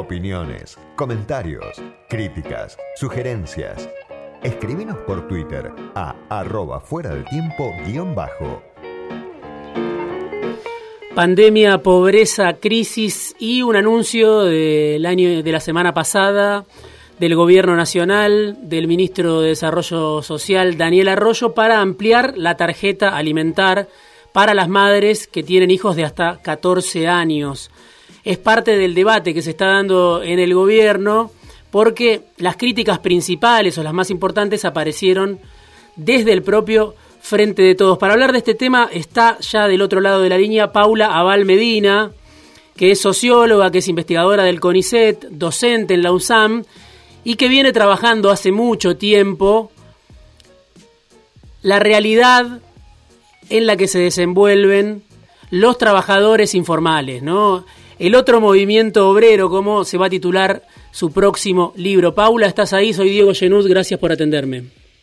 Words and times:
Opiniones, 0.00 0.78
comentarios, 0.96 1.76
críticas, 2.08 2.78
sugerencias. 2.96 3.86
Escribinos 4.42 4.96
por 5.06 5.28
Twitter 5.28 5.70
a 5.94 6.16
arroba 6.30 6.80
fuera 6.80 7.10
del 7.10 7.26
tiempo 7.26 7.70
guion 7.84 8.14
bajo. 8.14 8.62
Pandemia, 11.14 11.82
pobreza, 11.82 12.54
crisis 12.54 13.36
y 13.38 13.60
un 13.60 13.76
anuncio 13.76 14.44
del 14.44 15.04
año 15.04 15.42
de 15.42 15.52
la 15.52 15.60
semana 15.60 15.92
pasada 15.92 16.64
del 17.18 17.34
Gobierno 17.34 17.76
Nacional, 17.76 18.56
del 18.62 18.88
Ministro 18.88 19.42
de 19.42 19.48
Desarrollo 19.48 20.22
Social, 20.22 20.78
Daniel 20.78 21.08
Arroyo, 21.08 21.52
para 21.52 21.82
ampliar 21.82 22.38
la 22.38 22.56
tarjeta 22.56 23.18
alimentar 23.18 23.86
para 24.32 24.54
las 24.54 24.70
madres 24.70 25.26
que 25.26 25.42
tienen 25.42 25.70
hijos 25.70 25.94
de 25.94 26.04
hasta 26.04 26.38
14 26.40 27.06
años. 27.06 27.70
Es 28.24 28.38
parte 28.38 28.76
del 28.76 28.94
debate 28.94 29.34
que 29.34 29.42
se 29.42 29.50
está 29.50 29.66
dando 29.66 30.22
en 30.22 30.38
el 30.38 30.54
Gobierno 30.54 31.30
porque 31.70 32.22
las 32.36 32.56
críticas 32.56 32.98
principales 32.98 33.78
o 33.78 33.82
las 33.82 33.92
más 33.92 34.10
importantes 34.10 34.64
aparecieron 34.64 35.38
desde 35.96 36.32
el 36.32 36.42
propio 36.42 36.94
Frente 37.20 37.62
de 37.62 37.74
Todos. 37.74 37.98
Para 37.98 38.14
hablar 38.14 38.32
de 38.32 38.38
este 38.38 38.54
tema 38.54 38.88
está 38.92 39.38
ya 39.40 39.68
del 39.68 39.82
otro 39.82 40.00
lado 40.00 40.22
de 40.22 40.30
la 40.30 40.38
línea 40.38 40.72
Paula 40.72 41.18
Aval 41.18 41.44
Medina, 41.44 42.10
que 42.76 42.90
es 42.90 43.00
socióloga, 43.00 43.70
que 43.70 43.78
es 43.78 43.88
investigadora 43.88 44.44
del 44.44 44.58
CONICET, 44.60 45.28
docente 45.30 45.94
en 45.94 46.02
la 46.02 46.12
USAM 46.12 46.64
y 47.24 47.36
que 47.36 47.48
viene 47.48 47.72
trabajando 47.72 48.30
hace 48.30 48.52
mucho 48.52 48.96
tiempo 48.96 49.70
la 51.62 51.78
realidad 51.78 52.60
en 53.50 53.66
la 53.66 53.76
que 53.76 53.86
se 53.86 53.98
desenvuelven 53.98 55.02
los 55.50 55.76
trabajadores 55.76 56.54
informales, 56.54 57.22
¿no? 57.22 57.66
El 58.00 58.14
otro 58.14 58.40
movimiento 58.40 59.10
obrero, 59.10 59.50
como 59.50 59.84
se 59.84 59.98
va 59.98 60.06
a 60.06 60.10
titular 60.10 60.62
su 60.90 61.12
próximo 61.12 61.74
libro. 61.76 62.14
Paula, 62.14 62.46
¿estás 62.46 62.72
ahí? 62.72 62.94
Soy 62.94 63.10
Diego 63.10 63.34
Genuz, 63.34 63.66
gracias 63.66 64.00
por 64.00 64.10
atenderme. 64.10 64.62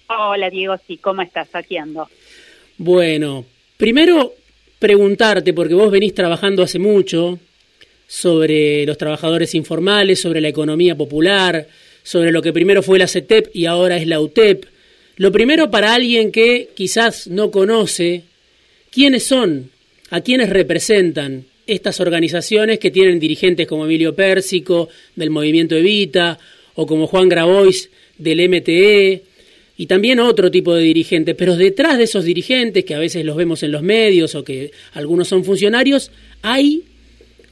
Hola 0.09 0.50
Diego, 0.50 0.73
sí, 0.88 0.98
¿cómo 0.98 1.22
estás? 1.22 1.48
Aquí 1.53 1.78
ando. 1.78 2.09
Bueno, 2.80 3.45
primero 3.78 4.34
preguntarte, 4.80 5.53
porque 5.53 5.75
vos 5.75 5.92
venís 5.92 6.16
trabajando 6.16 6.64
hace 6.64 6.80
mucho 6.80 7.38
sobre 8.08 8.84
los 8.88 8.98
trabajadores 8.98 9.53
informales, 9.53 10.20
sobre 10.20 10.42
la 10.42 10.48
economía 10.48 10.95
popular, 10.95 11.68
sobre 12.02 12.31
lo 12.31 12.42
que 12.42 12.52
primero 12.52 12.81
fue 12.81 12.98
la 12.98 13.08
CETEP 13.08 13.56
y 13.56 13.68
ahora 13.68 13.98
es 13.98 14.08
la 14.08 14.20
UTEP. 14.20 14.66
Lo 15.18 15.31
primero 15.31 15.70
para 15.70 15.94
alguien 15.94 16.31
que 16.31 16.70
quizás 16.73 17.28
no 17.28 17.52
conoce, 17.52 18.23
¿quiénes 18.90 19.23
son? 19.23 19.70
¿A 20.09 20.22
quiénes 20.22 20.50
representan 20.50 21.45
estas 21.68 22.00
organizaciones 22.00 22.80
que 22.80 22.92
tienen 22.92 23.20
dirigentes 23.20 23.68
como 23.68 23.86
Emilio 23.86 24.16
Pérsico 24.16 24.90
del 25.16 25.30
Movimiento 25.30 25.76
Evita 25.76 26.40
o 26.76 26.88
como 26.88 27.08
Juan 27.08 27.30
Grabois 27.30 27.90
del 28.18 28.50
MTE? 28.50 29.24
y 29.80 29.86
también 29.86 30.20
otro 30.20 30.50
tipo 30.50 30.74
de 30.74 30.82
dirigentes, 30.82 31.36
pero 31.36 31.56
detrás 31.56 32.00
de 32.00 32.06
esos 32.06 32.26
dirigentes, 32.26 32.84
que 32.84 32.96
a 32.96 33.00
veces 33.00 33.24
los 33.24 33.38
vemos 33.38 33.62
en 33.62 33.72
los 33.72 33.84
medios 33.84 34.34
o 34.34 34.44
que 34.44 34.72
algunos 34.94 35.28
son 35.28 35.44
funcionarios, 35.44 36.09
hay 36.42 36.84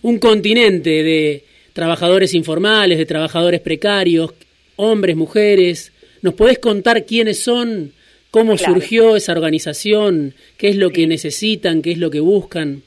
un 0.02 0.18
continente 0.18 1.04
de 1.04 1.44
trabajadores 1.74 2.34
informales, 2.34 2.98
de 2.98 3.06
trabajadores 3.06 3.62
precarios, 3.62 4.32
hombres, 4.76 5.16
mujeres. 5.16 5.92
¿Nos 6.24 6.34
podés 6.34 6.58
contar 6.58 7.06
quiénes 7.06 7.40
son? 7.40 7.92
¿Cómo 8.32 8.58
surgió 8.58 9.16
esa 9.16 9.32
organización? 9.32 10.34
¿Qué 10.58 10.70
es 10.70 10.78
lo 10.78 10.90
que 10.90 11.06
necesitan? 11.06 11.84
¿Qué 11.84 11.92
es 11.92 12.00
lo 12.00 12.10
que 12.10 12.20
buscan? 12.20 12.82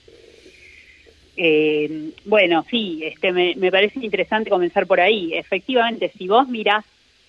Eh, 1.40 2.10
bueno, 2.24 2.64
sí, 2.68 3.00
este, 3.04 3.32
me, 3.32 3.54
me 3.54 3.70
parece 3.70 4.00
interesante 4.00 4.50
comenzar 4.50 4.86
por 4.86 5.00
ahí. 5.00 5.32
Efectivamente, 5.34 6.10
si 6.18 6.26
vos 6.26 6.48
mirás 6.48 6.84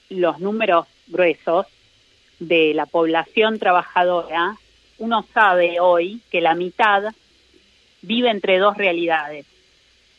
los 0.09 0.39
números 0.39 0.87
gruesos, 1.07 1.67
de 2.39 2.73
la 2.73 2.85
población 2.85 3.59
trabajadora, 3.59 4.55
uno 4.97 5.25
sabe 5.33 5.79
hoy 5.79 6.21
que 6.31 6.41
la 6.41 6.55
mitad 6.55 7.03
vive 8.01 8.29
entre 8.29 8.57
dos 8.57 8.77
realidades. 8.77 9.45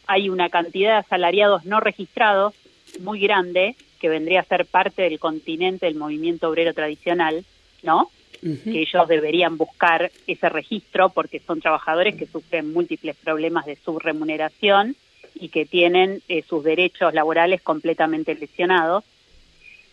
Hay 0.07 0.29
una 0.29 0.49
cantidad 0.51 0.93
de 0.93 0.99
asalariados 0.99 1.65
no 1.65 1.81
registrados 1.81 2.55
muy 3.01 3.21
grande, 3.21 3.77
que 4.01 4.09
vendría 4.09 4.41
a 4.41 4.45
ser 4.45 4.67
parte 4.67 5.03
del 5.03 5.19
continente 5.19 5.87
del 5.87 5.95
movimiento 5.95 6.49
obrero 6.49 6.75
tradicional, 6.75 7.45
¿no? 7.83 8.11
Que 8.41 8.81
ellos 8.81 9.07
deberían 9.07 9.59
buscar 9.59 10.11
ese 10.27 10.49
registro 10.49 11.11
porque 11.11 11.41
son 11.41 11.61
trabajadores 11.61 12.17
que 12.17 12.27
sufren 12.27 12.73
múltiples 12.73 13.17
problemas 13.17 13.67
de 13.67 13.77
subremuneración 13.77 14.97
y 15.35 15.49
que 15.49 15.67
tienen 15.67 16.23
eh, 16.29 16.43
sus 16.49 16.65
derechos 16.65 17.13
laborales 17.13 17.61
completamente 17.63 18.35
lesionados. 18.35 19.05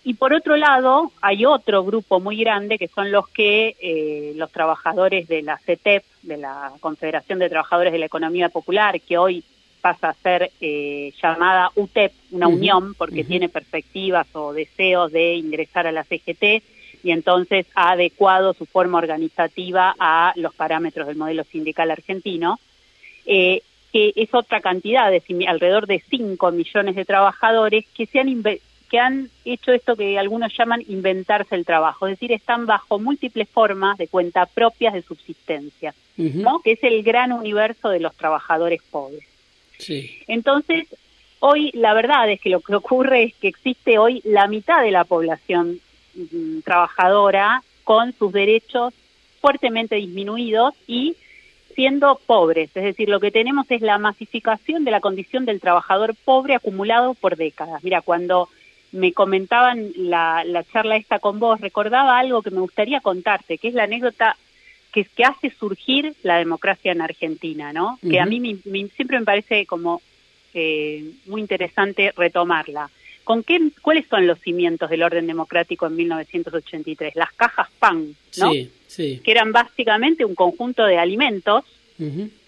Y 0.03 0.13
por 0.13 0.33
otro 0.33 0.55
lado, 0.55 1.11
hay 1.21 1.45
otro 1.45 1.83
grupo 1.83 2.21
muy 2.21 2.37
grande 2.37 2.77
que 2.77 2.87
son 2.87 3.11
los 3.11 3.27
que 3.27 3.75
eh, 3.81 4.31
los 4.35 4.51
trabajadores 4.51 5.27
de 5.27 5.41
la 5.41 5.57
CETEP, 5.57 6.03
de 6.21 6.37
la 6.37 6.71
Confederación 6.79 7.39
de 7.39 7.49
Trabajadores 7.49 7.91
de 7.91 7.99
la 7.99 8.05
Economía 8.05 8.47
Popular, 8.47 9.01
que 9.01 9.17
hoy 9.17 9.43
pasa 9.81 10.09
a 10.09 10.13
ser 10.13 10.51
eh, 10.61 11.13
llamada 11.21 11.71
UTEP, 11.75 12.13
una 12.31 12.47
unión, 12.47 12.93
porque 12.93 13.23
tiene 13.23 13.49
perspectivas 13.49 14.27
o 14.33 14.53
deseos 14.53 15.11
de 15.11 15.35
ingresar 15.35 15.87
a 15.87 15.91
la 15.91 16.03
CGT 16.03 16.63
y 17.03 17.11
entonces 17.11 17.65
ha 17.75 17.91
adecuado 17.91 18.53
su 18.53 18.65
forma 18.65 18.97
organizativa 18.97 19.95
a 19.99 20.33
los 20.35 20.53
parámetros 20.53 21.07
del 21.07 21.17
modelo 21.17 21.43
sindical 21.43 21.91
argentino, 21.91 22.59
eh, 23.25 23.61
que 23.91 24.13
es 24.15 24.33
otra 24.33 24.61
cantidad, 24.61 25.09
de 25.11 25.21
alrededor 25.47 25.87
de 25.87 26.03
5 26.09 26.51
millones 26.51 26.95
de 26.95 27.05
trabajadores 27.05 27.85
que 27.95 28.05
se 28.05 28.19
han 28.19 28.43
que 28.89 28.99
han 28.99 29.29
hecho 29.43 29.73
esto 29.73 29.95
que 29.95 30.17
algunos 30.17 30.55
llaman 30.57 30.81
inventarse 30.87 31.55
el 31.55 31.65
trabajo, 31.65 32.07
es 32.07 32.11
decir, 32.11 32.31
están 32.31 32.65
bajo 32.65 32.99
múltiples 32.99 33.47
formas 33.49 33.97
de 33.97 34.07
cuenta 34.07 34.45
propias 34.45 34.93
de 34.93 35.01
subsistencia, 35.01 35.93
¿no? 36.15 36.61
Que 36.61 36.73
es 36.73 36.83
el 36.83 37.03
gran 37.03 37.33
universo 37.33 37.89
de 37.89 37.99
los 37.99 38.15
trabajadores 38.15 38.81
pobres. 38.89 39.23
Sí. 39.77 40.19
Entonces, 40.27 40.87
hoy 41.39 41.71
la 41.73 41.93
verdad 41.93 42.29
es 42.31 42.39
que 42.39 42.49
lo 42.49 42.61
que 42.61 42.75
ocurre 42.75 43.23
es 43.23 43.35
que 43.35 43.49
existe 43.49 43.97
hoy 43.97 44.21
la 44.23 44.47
mitad 44.47 44.81
de 44.81 44.91
la 44.91 45.03
población 45.03 45.79
mm, 46.17 46.61
trabajadora 46.61 47.63
con 47.83 48.13
sus 48.13 48.33
derechos 48.33 48.93
fuertemente 49.39 49.95
disminuidos 49.95 50.73
y 50.87 51.15
siendo 51.75 52.19
pobres, 52.25 52.71
es 52.73 52.83
decir, 52.83 53.07
lo 53.07 53.19
que 53.19 53.29
tenemos 53.29 53.69
es 53.69 53.81
la 53.81 53.99
masificación 53.99 54.83
de 54.83 54.89
la 54.89 54.99
condición 54.99 55.45
del 55.45 55.61
trabajador 55.61 56.15
pobre 56.25 56.55
acumulado 56.55 57.13
por 57.13 57.37
décadas. 57.37 57.83
Mira, 57.83 58.01
cuando 58.01 58.49
me 58.91 59.13
comentaban 59.13 59.91
la, 59.95 60.43
la 60.43 60.63
charla 60.63 60.95
esta 60.95 61.19
con 61.19 61.39
vos, 61.39 61.61
recordaba 61.61 62.17
algo 62.17 62.41
que 62.41 62.49
me 62.49 62.61
gustaría 62.61 62.99
contarte, 62.99 63.59
que 63.59 63.67
es 63.67 63.75
la 63.75 63.83
anécdota 63.83 64.35
que, 64.91 65.05
que 65.05 65.23
hace 65.23 65.51
surgir 65.51 66.15
la 66.23 66.37
democracia 66.37 66.91
en 66.91 67.01
Argentina, 67.01 67.73
¿no? 67.73 67.99
Que 68.01 68.19
a 68.19 68.25
mí 68.25 68.39
siempre 68.95 69.19
me 69.19 69.25
parece 69.25 69.65
como 69.65 70.01
eh, 70.53 71.11
muy 71.27 71.41
interesante 71.41 72.11
retomarla. 72.15 72.89
¿Con 73.27 73.43
qué, 73.43 73.59
¿Cuáles 73.81 74.07
son 74.07 74.25
los 74.25 74.39
cimientos 74.39 74.89
del 74.89 75.03
orden 75.03 75.27
democrático 75.27 75.85
en 75.85 75.97
1983? 75.97 77.15
Las 77.15 77.33
cajas 77.33 77.67
PAN, 77.77 78.15
¿no? 78.37 78.51
Sí, 78.51 78.71
sí. 78.87 79.21
Que 79.23 79.31
eran 79.31 79.51
básicamente 79.51 80.23
un 80.23 80.33
conjunto 80.33 80.85
de 80.85 80.97
alimentos 80.97 81.65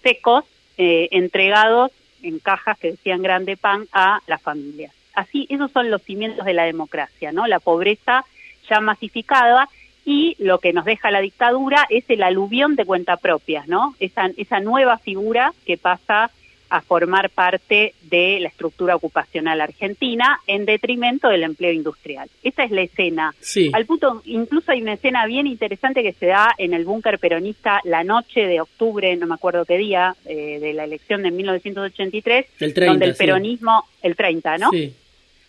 secos 0.01 0.45
eh, 0.78 1.09
entregados 1.12 1.91
en 2.22 2.39
cajas 2.39 2.78
que 2.78 2.91
decían 2.91 3.22
grande 3.22 3.57
pan 3.57 3.88
a 3.91 4.22
las 4.28 4.41
familias 4.41 4.94
así, 5.19 5.45
esos 5.50 5.72
son 5.72 5.91
los 5.91 6.01
cimientos 6.01 6.45
de 6.45 6.53
la 6.53 6.63
democracia, 6.63 7.31
¿no? 7.31 7.45
La 7.47 7.59
pobreza 7.59 8.25
ya 8.69 8.79
masificada 8.79 9.68
y 10.06 10.35
lo 10.39 10.59
que 10.59 10.73
nos 10.73 10.85
deja 10.85 11.12
la 11.12 11.22
dictadura 11.22 11.85
es 11.89 12.06
el 12.07 12.23
aluvión 12.23 12.75
de 12.75 12.85
cuenta 12.85 13.18
propias, 13.18 13.68
¿no? 13.68 13.95
Esa, 14.00 14.29
esa 14.38 14.59
nueva 14.59 14.98
figura 14.98 15.54
que 15.65 15.77
pasa 15.77 16.31
a 16.69 16.81
formar 16.81 17.30
parte 17.30 17.94
de 18.04 18.39
la 18.39 18.50
estructura 18.50 18.95
ocupacional 18.95 19.62
argentina 19.62 20.39
en 20.48 20.66
detrimento 20.66 21.30
del 21.30 21.44
empleo 21.44 21.71
industrial. 21.71 22.30
Esa 22.44 22.63
es 22.63 22.71
la 22.71 22.81
escena. 22.81 23.33
Sí. 23.39 23.71
Al 23.74 23.86
punto, 23.86 24.21
incluso 24.25 24.71
hay 24.71 24.81
una 24.81 24.94
escena 24.94 25.25
bien 25.25 25.48
interesante 25.48 26.04
que 26.04 26.13
se 26.13 26.27
da 26.27 26.54
en 26.57 26.74
el 26.74 26.86
búnker 26.86 27.19
peronista 27.19 27.81
la 27.83 28.04
noche 28.04 28.42
de 28.42 28.62
octubre, 28.62 29.16
no 29.16 29.27
me 29.27 29.36
acuerdo 29.36 29.66
qué 29.66 29.77
día, 29.77 30.16
eh, 30.25 30.60
de 30.60 30.74
la 30.74 30.83
elección 30.83 31.24
de 31.24 31.31
1983, 31.31 32.45
el 32.60 32.74
30, 32.74 32.92
donde 32.92 33.06
el 33.06 33.16
peronismo, 33.16 33.86
el 34.01 34.16
30, 34.16 34.57
¿no? 34.57 34.69
Sí 34.71 34.94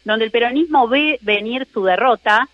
donde 0.05 0.25
el 0.25 0.31
peronismo 0.31 0.88
ve 0.88 1.19
venir 1.22 1.67
su 1.72 1.84
derrota 1.84 2.49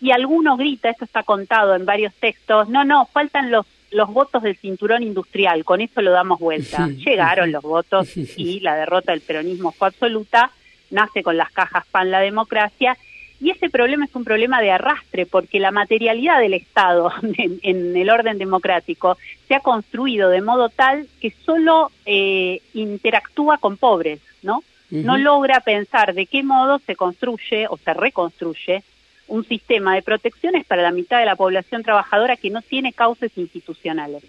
y 0.00 0.12
alguno 0.12 0.56
grita, 0.56 0.90
esto 0.90 1.04
está 1.04 1.22
contado 1.22 1.74
en 1.74 1.84
varios 1.84 2.14
textos, 2.14 2.68
no, 2.68 2.84
no, 2.84 3.06
faltan 3.12 3.50
los, 3.50 3.66
los 3.90 4.12
votos 4.12 4.42
del 4.42 4.56
cinturón 4.56 5.02
industrial, 5.02 5.64
con 5.64 5.80
eso 5.80 6.00
lo 6.02 6.12
damos 6.12 6.38
vuelta. 6.38 6.88
Llegaron 7.04 7.52
los 7.52 7.62
votos 7.62 8.16
y 8.36 8.60
la 8.60 8.76
derrota 8.76 9.12
del 9.12 9.20
peronismo 9.20 9.72
fue 9.72 9.88
absoluta, 9.88 10.50
nace 10.90 11.22
con 11.22 11.36
las 11.36 11.50
cajas 11.50 11.86
PAN 11.90 12.10
la 12.10 12.20
democracia, 12.20 12.96
y 13.42 13.50
ese 13.50 13.70
problema 13.70 14.04
es 14.04 14.14
un 14.14 14.24
problema 14.24 14.60
de 14.60 14.70
arrastre, 14.70 15.24
porque 15.24 15.60
la 15.60 15.70
materialidad 15.70 16.40
del 16.40 16.52
Estado 16.52 17.10
en, 17.22 17.96
el 17.96 18.10
orden 18.10 18.38
democrático 18.38 19.16
se 19.48 19.54
ha 19.54 19.60
construido 19.60 20.28
de 20.28 20.42
modo 20.42 20.68
tal 20.68 21.08
que 21.20 21.32
solo 21.44 21.90
eh, 22.04 22.60
interactúa 22.74 23.58
con 23.58 23.76
pobres, 23.76 24.20
¿no? 24.42 24.62
no 24.90 25.16
logra 25.16 25.60
pensar 25.60 26.14
de 26.14 26.26
qué 26.26 26.42
modo 26.42 26.80
se 26.80 26.96
construye 26.96 27.68
o 27.68 27.76
se 27.76 27.94
reconstruye 27.94 28.82
un 29.30 29.46
sistema 29.46 29.94
de 29.94 30.02
protecciones 30.02 30.66
para 30.66 30.82
la 30.82 30.92
mitad 30.92 31.18
de 31.18 31.24
la 31.24 31.36
población 31.36 31.82
trabajadora 31.82 32.36
que 32.36 32.50
no 32.50 32.60
tiene 32.62 32.92
cauces 32.92 33.30
institucionales. 33.36 34.22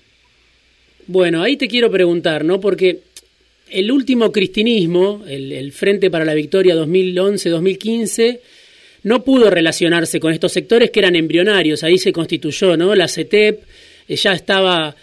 Bueno, 1.08 1.42
ahí 1.42 1.58
te 1.58 1.68
quiero 1.68 1.92
preguntar, 1.92 2.46
¿no? 2.46 2.60
Porque 2.62 3.02
el 3.70 3.92
último 3.92 4.32
cristinismo, 4.32 5.24
el, 5.28 5.72
Frente 5.72 6.10
para 6.10 6.26
la 6.26 6.34
Victoria 6.34 6.76
2011-2015, 6.76 8.40
no 9.04 9.24
pudo 9.24 9.50
relacionarse 9.50 10.20
con 10.20 10.34
estos 10.34 10.52
sectores 10.52 10.92
que 10.92 11.00
eran 11.00 11.16
embrionarios. 11.16 11.84
Ahí 11.84 11.98
se 11.98 12.14
constituyó, 12.14 12.78
¿no? 12.78 12.94
La 12.94 13.08
CETEP, 13.08 13.64
eh, 14.08 14.16
ya 14.16 14.34
estaba 14.34 14.96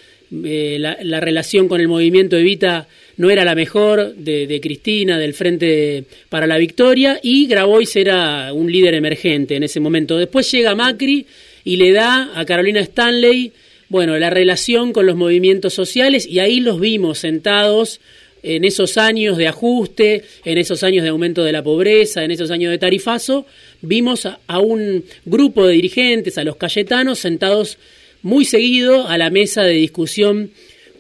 eh, 0.44 0.76
la, 0.78 1.20
relación 1.20 1.66
con 1.66 1.80
el 1.80 1.88
movimiento 1.88 2.36
Evita 2.36 2.86
no 3.18 3.30
era 3.30 3.44
la 3.44 3.54
mejor 3.54 4.14
de, 4.14 4.60
Cristina, 4.62 5.18
del 5.18 5.34
Frente 5.34 6.04
para 6.28 6.46
la 6.46 6.56
Victoria, 6.56 7.20
y 7.22 7.46
Grabois 7.46 7.94
era 7.96 8.52
un 8.52 8.72
líder 8.72 8.94
emergente 8.94 9.56
en 9.56 9.64
ese 9.64 9.80
momento. 9.80 10.16
Después 10.16 10.50
llega 10.50 10.74
Macri 10.74 11.26
y 11.64 11.76
le 11.76 11.92
da 11.92 12.30
a 12.34 12.44
Carolina 12.44 12.80
Stanley, 12.80 13.52
bueno, 13.88 14.16
la 14.18 14.30
relación 14.30 14.92
con 14.92 15.04
los 15.04 15.16
movimientos 15.16 15.74
sociales, 15.74 16.26
y 16.26 16.38
ahí 16.38 16.60
los 16.60 16.80
vimos 16.80 17.18
sentados 17.18 18.00
en 18.44 18.64
esos 18.64 18.96
años 18.98 19.36
de 19.36 19.48
ajuste, 19.48 20.22
en 20.44 20.58
esos 20.58 20.84
años 20.84 21.02
de 21.02 21.08
aumento 21.08 21.42
de 21.42 21.50
la 21.50 21.64
pobreza, 21.64 22.22
en 22.22 22.30
esos 22.30 22.52
años 22.52 22.70
de 22.70 22.78
tarifazo, 22.78 23.46
vimos 23.82 24.26
a 24.26 24.60
un 24.60 25.04
grupo 25.24 25.66
de 25.66 25.74
dirigentes, 25.74 26.38
a 26.38 26.44
los 26.44 26.54
cayetanos, 26.54 27.18
sentados 27.18 27.78
muy 28.22 28.44
seguido 28.44 29.08
a 29.08 29.18
la 29.18 29.30
mesa 29.30 29.62
de 29.62 29.74
discusión 29.74 30.50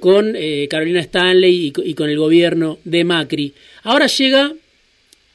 con 0.00 0.34
eh, 0.36 0.66
Carolina 0.68 1.00
Stanley 1.00 1.72
y, 1.76 1.94
con 1.94 2.08
el 2.08 2.18
gobierno 2.18 2.78
de 2.84 3.04
Macri. 3.04 3.52
Ahora 3.82 4.06
llega 4.06 4.52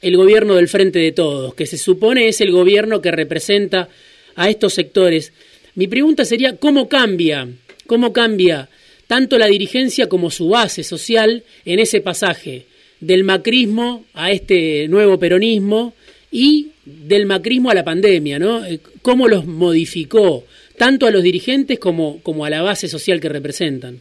el 0.02 0.16
gobierno 0.16 0.54
del 0.54 0.68
Frente 0.68 0.98
de 0.98 1.12
Todos, 1.12 1.54
que 1.54 1.66
se 1.66 1.78
supone 1.78 2.28
es 2.28 2.40
el 2.40 2.50
gobierno 2.50 3.00
que 3.00 3.10
representa 3.10 3.88
a 4.36 4.48
estos 4.48 4.74
sectores. 4.74 5.32
Mi 5.74 5.86
pregunta 5.86 6.24
sería, 6.24 6.56
¿cómo 6.56 6.88
cambia? 6.88 7.48
¿Cómo 7.86 8.12
cambia 8.12 8.68
tanto 9.06 9.38
la 9.38 9.46
dirigencia 9.46 10.08
como 10.08 10.30
su 10.30 10.48
base 10.48 10.82
social 10.82 11.44
en 11.64 11.78
ese 11.78 12.00
pasaje 12.00 12.66
del 13.00 13.24
macrismo 13.24 14.04
a 14.14 14.30
este 14.32 14.88
nuevo 14.88 15.18
peronismo 15.18 15.94
y 16.30 16.68
del 16.84 17.26
macrismo 17.26 17.70
a 17.70 17.74
la 17.74 17.84
pandemia, 17.84 18.38
¿no? 18.38 18.64
Eh, 18.64 18.80
¿Cómo 19.02 19.28
los 19.28 19.46
modificó? 19.46 20.44
tanto 20.76 21.06
a 21.06 21.10
los 21.10 21.22
dirigentes 21.22 21.78
como, 21.78 22.20
como 22.22 22.44
a 22.44 22.50
la 22.50 22.62
base 22.62 22.88
social 22.88 23.20
que 23.20 23.28
representan? 23.28 24.00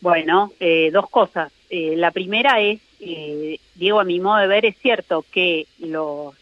Bueno, 0.00 0.52
eh, 0.60 0.90
dos 0.92 1.08
cosas. 1.10 1.52
Eh, 1.68 1.94
la 1.96 2.10
primera 2.10 2.60
es, 2.60 2.80
eh, 3.00 3.58
Diego, 3.74 4.00
a 4.00 4.04
mi 4.04 4.20
modo 4.20 4.38
de 4.38 4.46
ver, 4.46 4.64
es 4.64 4.76
cierto 4.78 5.24
que 5.30 5.66
los, 5.78 6.34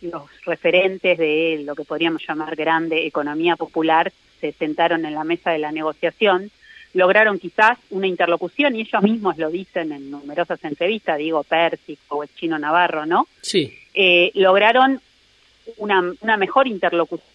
los 0.00 0.22
referentes 0.44 1.18
de 1.18 1.62
lo 1.64 1.74
que 1.74 1.84
podríamos 1.84 2.22
llamar 2.26 2.56
grande 2.56 3.06
economía 3.06 3.56
popular 3.56 4.12
se 4.40 4.52
sentaron 4.52 5.04
en 5.04 5.14
la 5.14 5.24
mesa 5.24 5.50
de 5.50 5.58
la 5.58 5.72
negociación, 5.72 6.50
lograron 6.92 7.38
quizás 7.38 7.78
una 7.90 8.06
interlocución 8.06 8.76
y 8.76 8.82
ellos 8.82 9.02
mismos 9.02 9.36
lo 9.38 9.50
dicen 9.50 9.90
en 9.92 10.10
numerosas 10.10 10.62
entrevistas, 10.64 11.18
digo 11.18 11.42
Persic 11.42 11.98
o 12.08 12.22
el 12.22 12.28
chino 12.36 12.58
Navarro, 12.58 13.04
¿no? 13.04 13.26
Sí. 13.40 13.76
lograron 14.34 15.00
una, 15.78 16.12
una 16.20 16.36
mejor 16.36 16.68
interlocución 16.68 17.34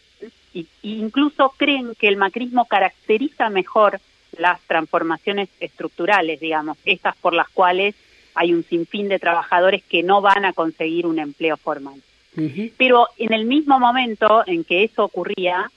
y, 0.53 0.67
incluso 0.81 1.53
creen 1.57 1.94
que 1.95 2.07
el 2.07 2.17
macrismo 2.17 2.65
caracteriza 2.65 3.50
mejor 3.50 4.00
las 4.37 4.61
transformaciones 4.61 5.49
estructurales, 5.59 6.39
digamos, 6.39 6.77
estas 6.85 7.15
por 7.17 7.33
las 7.33 7.49
cuales 7.49 7.95
hay 8.35 8.53
un 8.53 8.63
sinfín 8.63 9.09
de 9.09 9.19
trabajadores 9.19 9.83
que 9.83 10.03
no 10.03 10.21
van 10.21 10.45
a 10.45 10.53
conseguir 10.53 11.05
un 11.05 11.19
empleo 11.19 11.57
formal. 11.57 12.01
Pero 12.77 13.07
en 13.17 13.33
el 13.33 13.45
mismo 13.45 13.79
momento 13.79 14.43
en 14.45 14.63
que 14.63 14.85
eso 14.85 15.03
ocurría, 15.03 15.69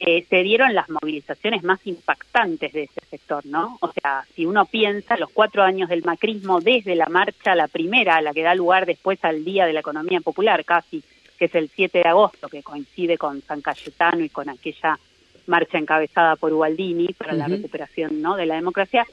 eh, 0.00 0.24
se 0.28 0.42
dieron 0.42 0.74
las 0.74 0.88
movilizaciones 0.88 1.62
más 1.62 1.86
impactantes 1.86 2.72
de 2.72 2.84
ese 2.84 3.00
sector, 3.10 3.44
¿no? 3.46 3.78
O 3.80 3.92
sea, 3.92 4.24
si 4.34 4.46
uno 4.46 4.64
piensa 4.64 5.16
los 5.18 5.30
cuatro 5.30 5.62
años 5.62 5.88
del 5.88 6.02
macrismo, 6.02 6.60
desde 6.60 6.96
la 6.96 7.06
marcha, 7.06 7.54
la 7.54 7.68
primera, 7.68 8.20
la 8.22 8.32
que 8.32 8.42
da 8.42 8.54
lugar 8.54 8.86
después 8.86 9.22
al 9.24 9.44
Día 9.44 9.66
de 9.66 9.74
la 9.74 9.80
Economía 9.80 10.20
Popular, 10.20 10.64
casi 10.64 11.04
que 11.38 11.44
es 11.44 11.54
el 11.54 11.68
7 11.68 11.98
de 11.98 12.08
agosto, 12.08 12.48
que 12.48 12.62
coincide 12.62 13.18
con 13.18 13.40
San 13.42 13.60
Cayetano 13.60 14.24
y 14.24 14.30
con 14.30 14.48
aquella 14.48 14.98
marcha 15.46 15.78
encabezada 15.78 16.36
por 16.36 16.52
Ubaldini 16.52 17.08
para 17.08 17.32
la 17.32 17.48
recuperación 17.48 18.20
¿no? 18.22 18.36
de 18.36 18.46
la 18.46 18.56
democracia. 18.56 19.06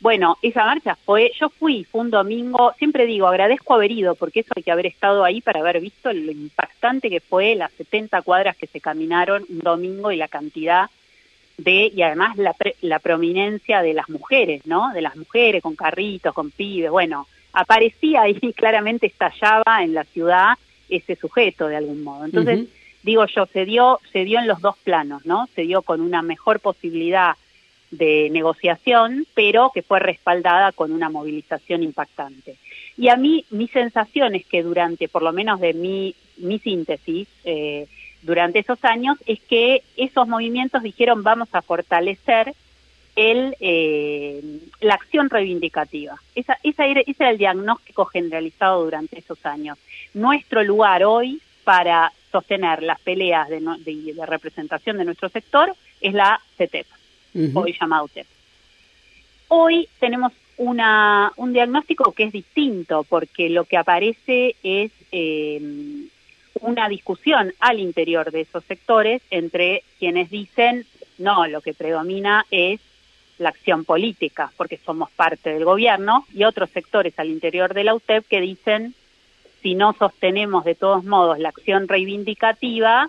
Bueno, 0.00 0.36
esa 0.42 0.64
marcha 0.64 0.96
fue, 0.96 1.30
yo 1.38 1.48
fui, 1.48 1.84
fue 1.84 2.00
un 2.00 2.10
domingo, 2.10 2.72
siempre 2.76 3.06
digo, 3.06 3.28
agradezco 3.28 3.74
haber 3.74 3.92
ido, 3.92 4.16
porque 4.16 4.40
eso 4.40 4.52
hay 4.56 4.64
que 4.64 4.72
haber 4.72 4.86
estado 4.86 5.22
ahí 5.22 5.40
para 5.40 5.60
haber 5.60 5.80
visto 5.80 6.12
lo 6.12 6.32
impactante 6.32 7.08
que 7.08 7.20
fue 7.20 7.54
las 7.54 7.70
70 7.72 8.22
cuadras 8.22 8.56
que 8.56 8.66
se 8.66 8.80
caminaron 8.80 9.44
un 9.48 9.60
domingo 9.60 10.10
y 10.10 10.16
la 10.16 10.26
cantidad 10.26 10.90
de, 11.56 11.92
y 11.94 12.02
además 12.02 12.36
la, 12.36 12.56
la 12.80 12.98
prominencia 12.98 13.80
de 13.82 13.94
las 13.94 14.08
mujeres, 14.08 14.66
¿no? 14.66 14.92
De 14.92 15.02
las 15.02 15.14
mujeres 15.16 15.62
con 15.62 15.76
carritos, 15.76 16.34
con 16.34 16.50
pibes, 16.50 16.90
bueno, 16.90 17.28
aparecía 17.52 18.22
ahí, 18.22 18.40
claramente 18.56 19.06
estallaba 19.06 19.82
en 19.82 19.94
la 19.94 20.04
ciudad 20.04 20.54
ese 20.88 21.16
sujeto 21.16 21.68
de 21.68 21.76
algún 21.76 22.02
modo. 22.02 22.24
Entonces, 22.24 22.66
digo 23.02 23.26
yo, 23.26 23.46
se 23.46 23.64
dio, 23.64 24.00
se 24.12 24.24
dio 24.24 24.38
en 24.38 24.46
los 24.46 24.60
dos 24.60 24.76
planos, 24.78 25.24
¿no? 25.26 25.48
Se 25.54 25.62
dio 25.62 25.82
con 25.82 26.00
una 26.00 26.22
mejor 26.22 26.60
posibilidad 26.60 27.36
de 27.90 28.30
negociación, 28.30 29.26
pero 29.34 29.70
que 29.72 29.82
fue 29.82 30.00
respaldada 30.00 30.72
con 30.72 30.92
una 30.92 31.10
movilización 31.10 31.82
impactante. 31.82 32.56
Y 32.96 33.08
a 33.08 33.16
mí, 33.16 33.44
mi 33.50 33.68
sensación 33.68 34.34
es 34.34 34.46
que 34.46 34.62
durante, 34.62 35.08
por 35.08 35.22
lo 35.22 35.32
menos 35.32 35.60
de 35.60 35.74
mi, 35.74 36.14
mi 36.38 36.58
síntesis, 36.58 37.28
eh, 37.44 37.86
durante 38.22 38.60
esos 38.60 38.82
años, 38.84 39.18
es 39.26 39.40
que 39.40 39.82
esos 39.96 40.26
movimientos 40.26 40.82
dijeron 40.82 41.22
vamos 41.22 41.48
a 41.52 41.60
fortalecer 41.60 42.54
el, 43.14 43.56
eh, 43.60 44.40
la 44.80 44.94
acción 44.94 45.28
reivindicativa. 45.28 46.16
Esa, 46.34 46.58
esa 46.62 46.86
era, 46.86 47.00
ese 47.02 47.24
era 47.24 47.30
el 47.30 47.38
diagnóstico 47.38 48.06
generalizado 48.06 48.84
durante 48.84 49.18
esos 49.18 49.44
años. 49.44 49.76
Nuestro 50.14 50.62
lugar 50.62 51.04
hoy 51.04 51.40
para 51.64 52.12
sostener 52.32 52.82
las 52.82 53.00
peleas 53.00 53.48
de, 53.48 53.60
de, 53.60 54.26
representación 54.26 54.98
de 54.98 55.04
nuestro 55.04 55.28
sector 55.28 55.74
es 56.00 56.14
la 56.14 56.40
CETEP, 56.56 56.86
hoy 57.54 57.76
llamado 57.78 58.08
CETEP. 58.08 58.26
Hoy 59.48 59.88
tenemos 60.00 60.32
una, 60.56 61.30
un 61.36 61.52
diagnóstico 61.52 62.12
que 62.12 62.24
es 62.24 62.32
distinto 62.32 63.04
porque 63.04 63.50
lo 63.50 63.64
que 63.64 63.76
aparece 63.76 64.56
es 64.62 64.90
eh, 65.12 65.60
una 66.60 66.88
discusión 66.88 67.52
al 67.60 67.78
interior 67.78 68.30
de 68.30 68.40
esos 68.42 68.64
sectores 68.64 69.22
entre 69.30 69.82
quienes 69.98 70.30
dicen 70.30 70.86
no, 71.18 71.46
lo 71.46 71.60
que 71.60 71.74
predomina 71.74 72.46
es 72.50 72.80
la 73.38 73.50
acción 73.50 73.84
política, 73.84 74.52
porque 74.56 74.78
somos 74.84 75.10
parte 75.10 75.52
del 75.52 75.64
gobierno, 75.64 76.26
y 76.32 76.44
otros 76.44 76.70
sectores 76.70 77.18
al 77.18 77.28
interior 77.28 77.74
de 77.74 77.84
la 77.84 77.94
UTEP 77.94 78.26
que 78.26 78.40
dicen, 78.40 78.94
si 79.62 79.74
no 79.74 79.94
sostenemos 79.98 80.64
de 80.64 80.74
todos 80.74 81.04
modos 81.04 81.38
la 81.38 81.50
acción 81.50 81.88
reivindicativa, 81.88 83.08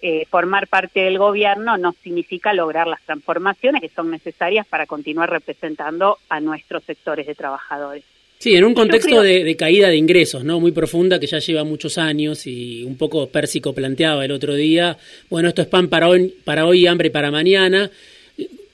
eh, 0.00 0.26
formar 0.28 0.66
parte 0.66 1.00
del 1.00 1.18
gobierno 1.18 1.78
no 1.78 1.94
significa 2.02 2.52
lograr 2.52 2.88
las 2.88 3.00
transformaciones 3.02 3.80
que 3.80 3.88
son 3.88 4.10
necesarias 4.10 4.66
para 4.66 4.86
continuar 4.86 5.30
representando 5.30 6.18
a 6.28 6.40
nuestros 6.40 6.82
sectores 6.84 7.26
de 7.26 7.34
trabajadores. 7.34 8.02
Sí, 8.38 8.56
en 8.56 8.64
un 8.64 8.74
contexto 8.74 9.22
de, 9.22 9.56
caída 9.56 9.88
de 9.88 9.96
ingresos, 9.96 10.42
¿no? 10.42 10.58
Muy 10.58 10.72
profunda 10.72 11.20
que 11.20 11.28
ya 11.28 11.38
lleva 11.38 11.62
muchos 11.62 11.96
años 11.96 12.44
y 12.48 12.82
un 12.82 12.96
poco 12.96 13.28
Pérsico 13.28 13.72
planteaba 13.72 14.24
el 14.24 14.32
otro 14.32 14.54
día, 14.56 14.98
bueno, 15.30 15.50
esto 15.50 15.62
es 15.62 15.68
pan 15.68 15.86
para 15.86 16.08
hoy, 16.08 16.34
para 16.44 16.66
hoy 16.66 16.80
y 16.80 16.86
hambre 16.88 17.10
para 17.10 17.30
mañana 17.30 17.88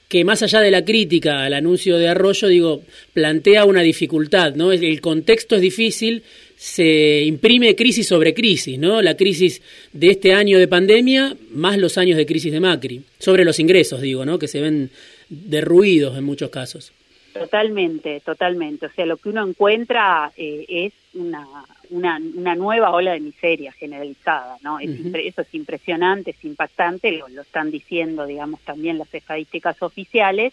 que 0.09 0.25
más 0.25 0.41
allá 0.41 0.59
de 0.59 0.71
la 0.71 0.83
crítica 0.83 1.43
al 1.43 1.53
anuncio 1.53 1.99
de 1.99 2.07
Arroyo, 2.07 2.47
digo, 2.47 2.81
plantea 3.13 3.65
una 3.65 3.81
dificultad, 3.81 4.55
¿no? 4.55 4.71
El 4.71 4.99
contexto 5.01 5.55
es 5.55 5.61
difícil, 5.61 6.23
se 6.59 7.21
imprime 7.21 7.73
crisis 7.73 8.05
sobre 8.05 8.33
crisis, 8.33 8.77
¿no? 8.77 9.01
La 9.01 9.15
crisis 9.15 9.61
de 9.93 10.09
este 10.09 10.33
año 10.33 10.59
de 10.59 10.67
pandemia 10.67 11.37
más 11.51 11.77
los 11.77 11.97
años 11.97 12.17
de 12.17 12.25
crisis 12.25 12.51
de 12.51 12.59
Macri, 12.59 13.01
sobre 13.17 13.45
los 13.45 13.61
ingresos, 13.61 14.01
digo, 14.01 14.25
¿no? 14.25 14.37
Que 14.37 14.49
se 14.49 14.59
ven 14.59 14.89
derruidos 15.29 16.17
en 16.17 16.25
muchos 16.25 16.49
casos. 16.49 16.91
Totalmente, 17.31 18.19
totalmente. 18.19 18.87
O 18.87 18.91
sea, 18.91 19.05
lo 19.05 19.15
que 19.15 19.29
uno 19.29 19.47
encuentra 19.47 20.33
eh, 20.35 20.65
es 20.67 20.93
una, 21.13 21.47
una, 21.91 22.19
una, 22.35 22.55
nueva 22.55 22.91
ola 22.91 23.13
de 23.13 23.21
miseria 23.21 23.71
generalizada, 23.71 24.57
¿no? 24.61 24.81
Eso 24.81 25.41
es 25.41 25.53
impresionante, 25.53 26.31
es 26.31 26.43
impactante, 26.43 27.13
lo, 27.13 27.29
lo, 27.29 27.43
están 27.43 27.71
diciendo, 27.71 28.25
digamos, 28.25 28.59
también 28.65 28.97
las 28.97 29.13
estadísticas 29.13 29.81
oficiales, 29.81 30.51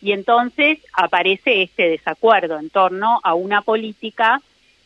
y 0.00 0.12
entonces 0.12 0.78
aparece 0.92 1.62
este 1.62 1.88
desacuerdo 1.88 2.56
en 2.56 2.70
torno 2.70 3.18
a 3.24 3.34
una 3.34 3.62
política 3.62 4.40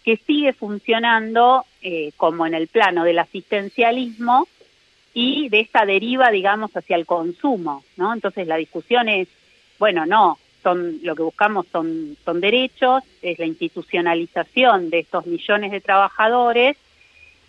que 0.04 0.18
sigue 0.18 0.52
funcionando 0.52 1.64
eh, 1.82 2.12
como 2.16 2.46
en 2.46 2.54
el 2.54 2.68
plano 2.68 3.04
del 3.04 3.18
asistencialismo 3.18 4.46
y 5.14 5.48
de 5.48 5.60
esta 5.60 5.86
deriva, 5.86 6.30
digamos, 6.30 6.76
hacia 6.76 6.96
el 6.96 7.06
consumo, 7.06 7.84
¿no? 7.96 8.12
Entonces 8.12 8.46
la 8.46 8.56
discusión 8.56 9.08
es, 9.08 9.28
bueno, 9.78 10.04
no, 10.04 10.38
son 10.62 10.98
lo 11.02 11.14
que 11.14 11.22
buscamos 11.22 11.66
son, 11.70 12.16
son 12.24 12.40
derechos, 12.40 13.02
es 13.22 13.38
la 13.38 13.46
institucionalización 13.46 14.90
de 14.90 15.00
estos 15.00 15.26
millones 15.26 15.70
de 15.70 15.80
trabajadores 15.80 16.76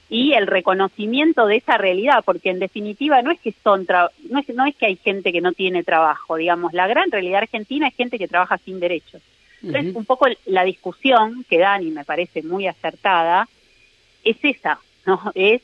y 0.10 0.34
el 0.34 0.46
reconocimiento 0.46 1.48
de 1.48 1.58
esa 1.58 1.78
realidad, 1.78 2.24
porque 2.24 2.52
en 2.52 2.60
definitiva 2.60 3.22
no 3.22 3.32
es 3.32 3.40
que 3.40 3.54
son 3.64 3.88
no 4.30 4.40
es, 4.40 4.50
no 4.50 4.66
es 4.66 4.76
que 4.76 4.86
hay 4.86 4.96
gente 4.98 5.32
que 5.32 5.42
no 5.42 5.54
tiene 5.54 5.84
trabajo, 5.84 6.36
digamos, 6.36 6.74
la 6.74 6.88
gran 6.88 7.12
realidad 7.12 7.42
argentina 7.42 7.88
es 7.88 7.96
gente 7.96 8.20
que 8.20 8.28
trabaja 8.28 8.60
sin 8.60 8.80
derechos. 8.80 9.22
Entonces, 9.66 9.96
un 9.96 10.06
poco 10.06 10.28
la 10.46 10.64
discusión 10.64 11.46
que 11.50 11.58
dan, 11.58 11.84
y 11.84 11.92
me 11.92 12.06
parece 12.06 12.44
muy 12.44 12.68
acertada, 12.68 13.48
es 14.24 14.38
esa, 14.44 14.80
¿no? 15.06 15.32
Es 15.36 15.62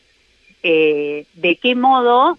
eh, 0.63 1.25
de 1.33 1.55
qué 1.57 1.75
modo 1.75 2.37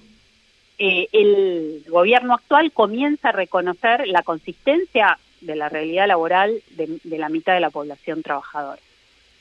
eh, 0.78 1.09
el 1.12 1.85
gobierno 1.88 2.35
actual 2.35 2.73
comienza 2.73 3.28
a 3.28 3.33
reconocer 3.33 4.07
la 4.09 4.23
consistencia 4.23 5.19
de 5.40 5.57
la 5.57 5.69
realidad 5.69 6.07
laboral 6.07 6.62
de 6.71 7.19
la 7.19 7.28
mitad 7.28 7.54
de 7.54 7.61
la 7.61 7.71
población 7.71 8.23
trabajadora. 8.23 8.81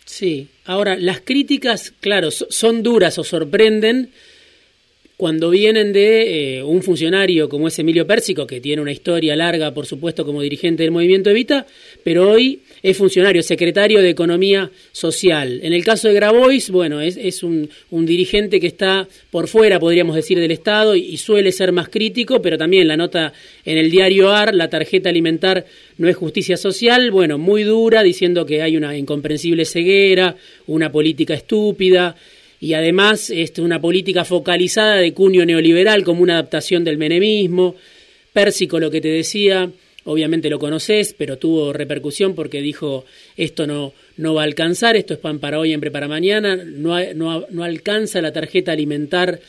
Sí, 0.05 0.49
ahora 0.65 0.95
las 0.97 1.21
críticas, 1.21 1.93
claro, 1.99 2.31
son 2.31 2.83
duras 2.83 3.17
o 3.17 3.23
sorprenden 3.23 4.11
cuando 5.21 5.51
vienen 5.51 5.93
de 5.93 6.57
eh, 6.57 6.63
un 6.63 6.81
funcionario 6.81 7.47
como 7.47 7.67
es 7.67 7.77
Emilio 7.77 8.07
Pérsico, 8.07 8.47
que 8.47 8.59
tiene 8.59 8.81
una 8.81 8.91
historia 8.91 9.35
larga, 9.35 9.71
por 9.71 9.85
supuesto, 9.85 10.25
como 10.25 10.41
dirigente 10.41 10.81
del 10.81 10.89
movimiento 10.89 11.29
Evita, 11.29 11.67
pero 12.03 12.31
hoy 12.31 12.61
es 12.81 12.97
funcionario, 12.97 13.43
secretario 13.43 14.01
de 14.01 14.09
Economía 14.09 14.71
Social. 14.91 15.59
En 15.61 15.73
el 15.73 15.83
caso 15.83 16.07
de 16.07 16.15
Grabois, 16.15 16.71
bueno, 16.71 17.01
es, 17.01 17.43
un, 17.43 17.69
dirigente 17.91 18.59
que 18.59 18.65
está 18.65 19.07
por 19.29 19.47
fuera, 19.47 19.79
podríamos 19.79 20.15
decir, 20.15 20.39
del 20.39 20.49
Estado 20.49 20.95
y, 20.95 21.15
suele 21.17 21.51
ser 21.51 21.71
más 21.71 21.89
crítico, 21.89 22.41
pero 22.41 22.57
también 22.57 22.87
la 22.87 22.97
nota 22.97 23.31
en 23.63 23.77
el 23.77 23.91
diario 23.91 24.31
AR, 24.31 24.55
la 24.55 24.71
tarjeta 24.71 25.09
alimentar 25.09 25.67
no 25.99 26.09
es 26.09 26.15
justicia 26.15 26.57
social, 26.57 27.11
bueno, 27.11 27.37
muy 27.37 27.61
dura, 27.61 28.01
diciendo 28.01 28.47
que 28.47 28.63
hay 28.63 28.75
una 28.75 28.97
incomprensible 28.97 29.65
ceguera, 29.65 30.35
una 30.65 30.91
política 30.91 31.35
estúpida 31.35 32.15
y 32.61 32.75
además 32.75 33.31
este, 33.31 33.61
una 33.63 33.81
política 33.81 34.23
focalizada 34.23 34.97
de 34.97 35.13
cuño 35.13 35.43
neoliberal 35.45 36.03
como 36.03 36.21
una 36.21 36.33
adaptación 36.33 36.83
del 36.83 36.99
menemismo. 36.99 37.75
Pérsico, 38.31 38.79
lo 38.79 38.91
que 38.91 39.01
te 39.01 39.07
decía, 39.07 39.69
obviamente 40.05 40.47
lo 40.47 40.59
conoces, 40.59 41.15
pero 41.17 41.39
tuvo 41.39 41.73
repercusión 41.73 42.35
porque 42.35 42.61
dijo 42.61 43.03
esto 43.35 43.65
no, 43.65 43.93
no 44.17 44.35
va 44.35 44.41
a 44.41 44.45
alcanzar, 44.45 44.95
esto 44.95 45.15
es 45.15 45.19
pan 45.19 45.39
para 45.39 45.59
hoy, 45.59 45.73
hambre 45.73 45.89
para 45.89 46.07
mañana, 46.07 46.55
no, 46.55 46.97
no, 47.15 47.47
no 47.49 47.63
alcanza 47.63 48.21
la 48.21 48.31
tarjeta 48.31 48.71
alimentar 48.71 49.39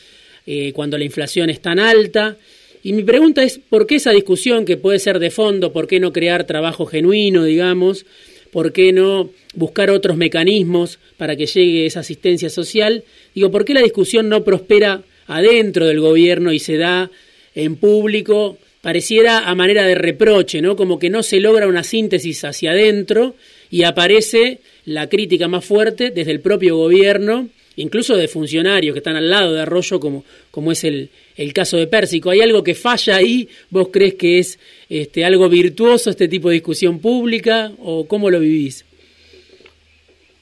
eh, 0.47 0.73
cuando 0.73 0.97
la 0.97 1.05
inflación 1.05 1.51
es 1.51 1.61
tan 1.61 1.79
alta. 1.79 2.35
Y 2.81 2.93
mi 2.93 3.03
pregunta 3.03 3.43
es, 3.43 3.59
¿por 3.59 3.85
qué 3.85 3.95
esa 3.95 4.11
discusión 4.11 4.65
que 4.65 4.75
puede 4.75 4.97
ser 4.97 5.19
de 5.19 5.29
fondo, 5.29 5.71
por 5.71 5.87
qué 5.87 5.99
no 5.99 6.11
crear 6.11 6.45
trabajo 6.45 6.87
genuino, 6.87 7.43
digamos, 7.43 8.07
¿por 8.53 8.71
qué 8.71 8.93
no 8.93 9.31
buscar 9.55 9.89
otros 9.89 10.15
mecanismos 10.15 10.99
para 11.17 11.35
que 11.35 11.47
llegue 11.47 11.85
esa 11.85 11.99
asistencia 11.99 12.49
social? 12.49 13.03
Digo, 13.35 13.51
¿por 13.51 13.65
qué 13.65 13.73
la 13.73 13.81
discusión 13.81 14.29
no 14.29 14.45
prospera 14.45 15.01
adentro 15.27 15.87
del 15.87 15.99
gobierno 15.99 16.53
y 16.53 16.59
se 16.59 16.77
da 16.77 17.11
en 17.55 17.75
público? 17.75 18.57
Pareciera 18.81 19.49
a 19.49 19.55
manera 19.55 19.85
de 19.85 19.95
reproche, 19.95 20.61
¿no? 20.61 20.75
Como 20.75 20.99
que 20.99 21.09
no 21.09 21.23
se 21.23 21.39
logra 21.39 21.67
una 21.67 21.83
síntesis 21.83 22.45
hacia 22.45 22.71
adentro 22.71 23.35
y 23.71 23.83
aparece 23.83 24.59
la 24.85 25.09
crítica 25.09 25.47
más 25.47 25.65
fuerte 25.65 26.11
desde 26.11 26.31
el 26.31 26.39
propio 26.39 26.77
gobierno 26.77 27.49
incluso 27.75 28.15
de 28.15 28.27
funcionarios 28.27 28.93
que 28.93 28.99
están 28.99 29.15
al 29.15 29.29
lado 29.29 29.53
de 29.53 29.61
Arroyo, 29.61 29.99
como, 29.99 30.23
como 30.51 30.71
es 30.71 30.83
el, 30.83 31.09
el 31.35 31.53
caso 31.53 31.77
de 31.77 31.87
Pérsico. 31.87 32.29
¿Hay 32.29 32.41
algo 32.41 32.63
que 32.63 32.75
falla 32.75 33.17
ahí? 33.17 33.47
¿Vos 33.69 33.89
crees 33.91 34.15
que 34.15 34.39
es 34.39 34.59
este, 34.89 35.25
algo 35.25 35.49
virtuoso 35.49 36.09
este 36.09 36.27
tipo 36.27 36.49
de 36.49 36.55
discusión 36.55 36.99
pública 36.99 37.71
o 37.79 38.07
cómo 38.07 38.29
lo 38.29 38.39
vivís? 38.39 38.85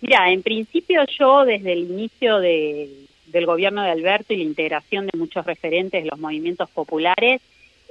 Mira, 0.02 0.32
en 0.32 0.42
principio 0.42 1.02
yo 1.20 1.46
desde 1.46 1.74
el 1.74 1.80
inicio 1.80 2.40
del 2.40 3.46
gobierno 3.46 3.84
de 3.84 3.92
Alberto 3.92 4.34
y 4.34 4.38
la 4.38 4.44
integración 4.44 5.08
de 5.08 5.18
muchos 5.18 5.46
referentes 5.46 6.04
de 6.04 6.10
los 6.10 6.20
movimientos 6.20 6.70
populares, 6.72 7.42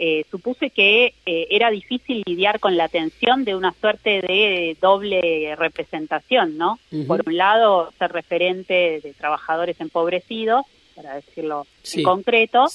eh, 0.03 0.25
supuse 0.31 0.71
que 0.71 1.13
eh, 1.27 1.47
era 1.51 1.71
difícil 1.71 2.23
lidiar 2.25 2.59
con 2.59 2.77
la 2.77 2.89
tensión 2.89 3.45
de 3.45 3.55
una 3.55 3.73
suerte 3.73 4.23
de 4.23 4.75
doble 4.81 5.55
representación, 5.57 6.57
¿no? 6.57 6.79
Por 7.07 7.23
un 7.27 7.37
lado, 7.37 7.93
ser 7.99 8.11
referente 8.11 9.01
de 9.03 9.13
trabajadores 9.13 9.79
empobrecidos, 9.79 10.65
para 11.01 11.15
decirlo 11.15 11.67
en 11.95 12.03
concreto, 12.03 12.67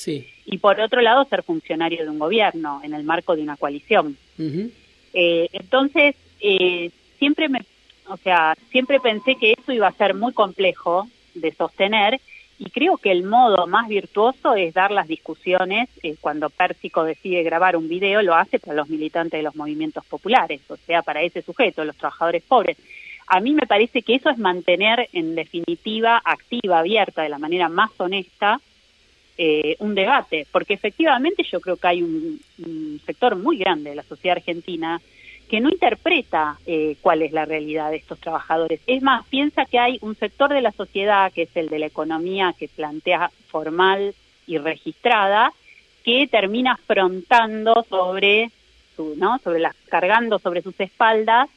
y 0.45 0.57
por 0.57 0.79
otro 0.79 1.01
lado, 1.01 1.25
ser 1.25 1.43
funcionario 1.43 2.03
de 2.03 2.09
un 2.09 2.19
gobierno 2.19 2.81
en 2.83 2.93
el 2.93 3.03
marco 3.03 3.35
de 3.35 3.43
una 3.43 3.57
coalición. 3.57 4.17
Eh, 5.13 5.49
entonces, 5.53 6.15
siempre 7.19 7.49
me, 7.49 7.59
o 8.07 8.17
sea, 8.17 8.55
siempre 8.71 8.99
pensé 8.99 9.35
que 9.35 9.53
eso 9.53 9.71
iba 9.71 9.87
a 9.87 9.93
ser 9.93 10.13
muy 10.15 10.33
complejo 10.33 11.07
de 11.33 11.51
sostener 11.53 12.19
y 12.57 12.69
creo 12.69 12.97
que 12.97 13.11
el 13.11 13.23
modo 13.23 13.67
más 13.67 13.87
virtuoso 13.87 14.55
es 14.55 14.73
dar 14.73 14.91
las 14.91 15.07
discusiones 15.07 15.89
eh, 16.03 16.15
cuando 16.21 16.49
Pérsico 16.49 17.03
decide 17.03 17.43
grabar 17.43 17.75
un 17.75 17.89
video, 17.89 18.21
lo 18.21 18.33
hace 18.33 18.59
para 18.59 18.75
los 18.75 18.87
militantes 18.87 19.39
de 19.39 19.43
los 19.43 19.55
movimientos 19.55 20.05
populares, 20.05 20.61
o 20.69 20.77
sea, 20.77 21.01
para 21.01 21.21
ese 21.21 21.41
sujeto, 21.41 21.83
los 21.83 21.97
trabajadores 21.97 22.43
pobres. 22.43 22.77
A 23.27 23.39
mí 23.39 23.53
me 23.53 23.65
parece 23.67 24.01
que 24.01 24.15
eso 24.15 24.29
es 24.29 24.37
mantener 24.37 25.09
en 25.13 25.35
definitiva 25.35 26.21
activa, 26.23 26.79
abierta, 26.79 27.23
de 27.23 27.29
la 27.29 27.39
manera 27.39 27.69
más 27.69 27.91
honesta, 27.97 28.59
eh, 29.37 29.75
un 29.79 29.95
debate, 29.95 30.47
porque 30.51 30.75
efectivamente 30.75 31.43
yo 31.43 31.59
creo 31.59 31.75
que 31.75 31.87
hay 31.87 32.01
un 32.01 33.01
sector 33.05 33.35
muy 33.35 33.57
grande 33.57 33.89
de 33.89 33.95
la 33.97 34.03
sociedad 34.03 34.37
argentina 34.37 35.01
que 35.49 35.59
no 35.59 35.69
interpreta 35.69 36.57
eh, 36.65 36.97
cuál 37.01 37.21
es 37.21 37.31
la 37.31 37.45
realidad 37.45 37.91
de 37.91 37.97
estos 37.97 38.19
trabajadores. 38.19 38.81
Es 38.87 39.01
más, 39.01 39.25
piensa 39.27 39.65
que 39.65 39.79
hay 39.79 39.97
un 40.01 40.15
sector 40.15 40.51
de 40.51 40.61
la 40.61 40.71
sociedad, 40.71 41.31
que 41.31 41.43
es 41.43 41.55
el 41.55 41.69
de 41.69 41.79
la 41.79 41.85
economía 41.85 42.53
que 42.57 42.67
plantea 42.67 43.31
formal 43.47 44.15
y 44.47 44.57
registrada, 44.57 45.51
que 46.03 46.27
termina 46.27 46.73
afrontando 46.73 47.85
sobre 47.89 48.51
su, 48.95 49.15
¿no? 49.17 49.39
sobre 49.39 49.59
las, 49.59 49.75
cargando 49.89 50.39
sobre 50.39 50.61
sus 50.61 50.79
espaldas 50.79 51.49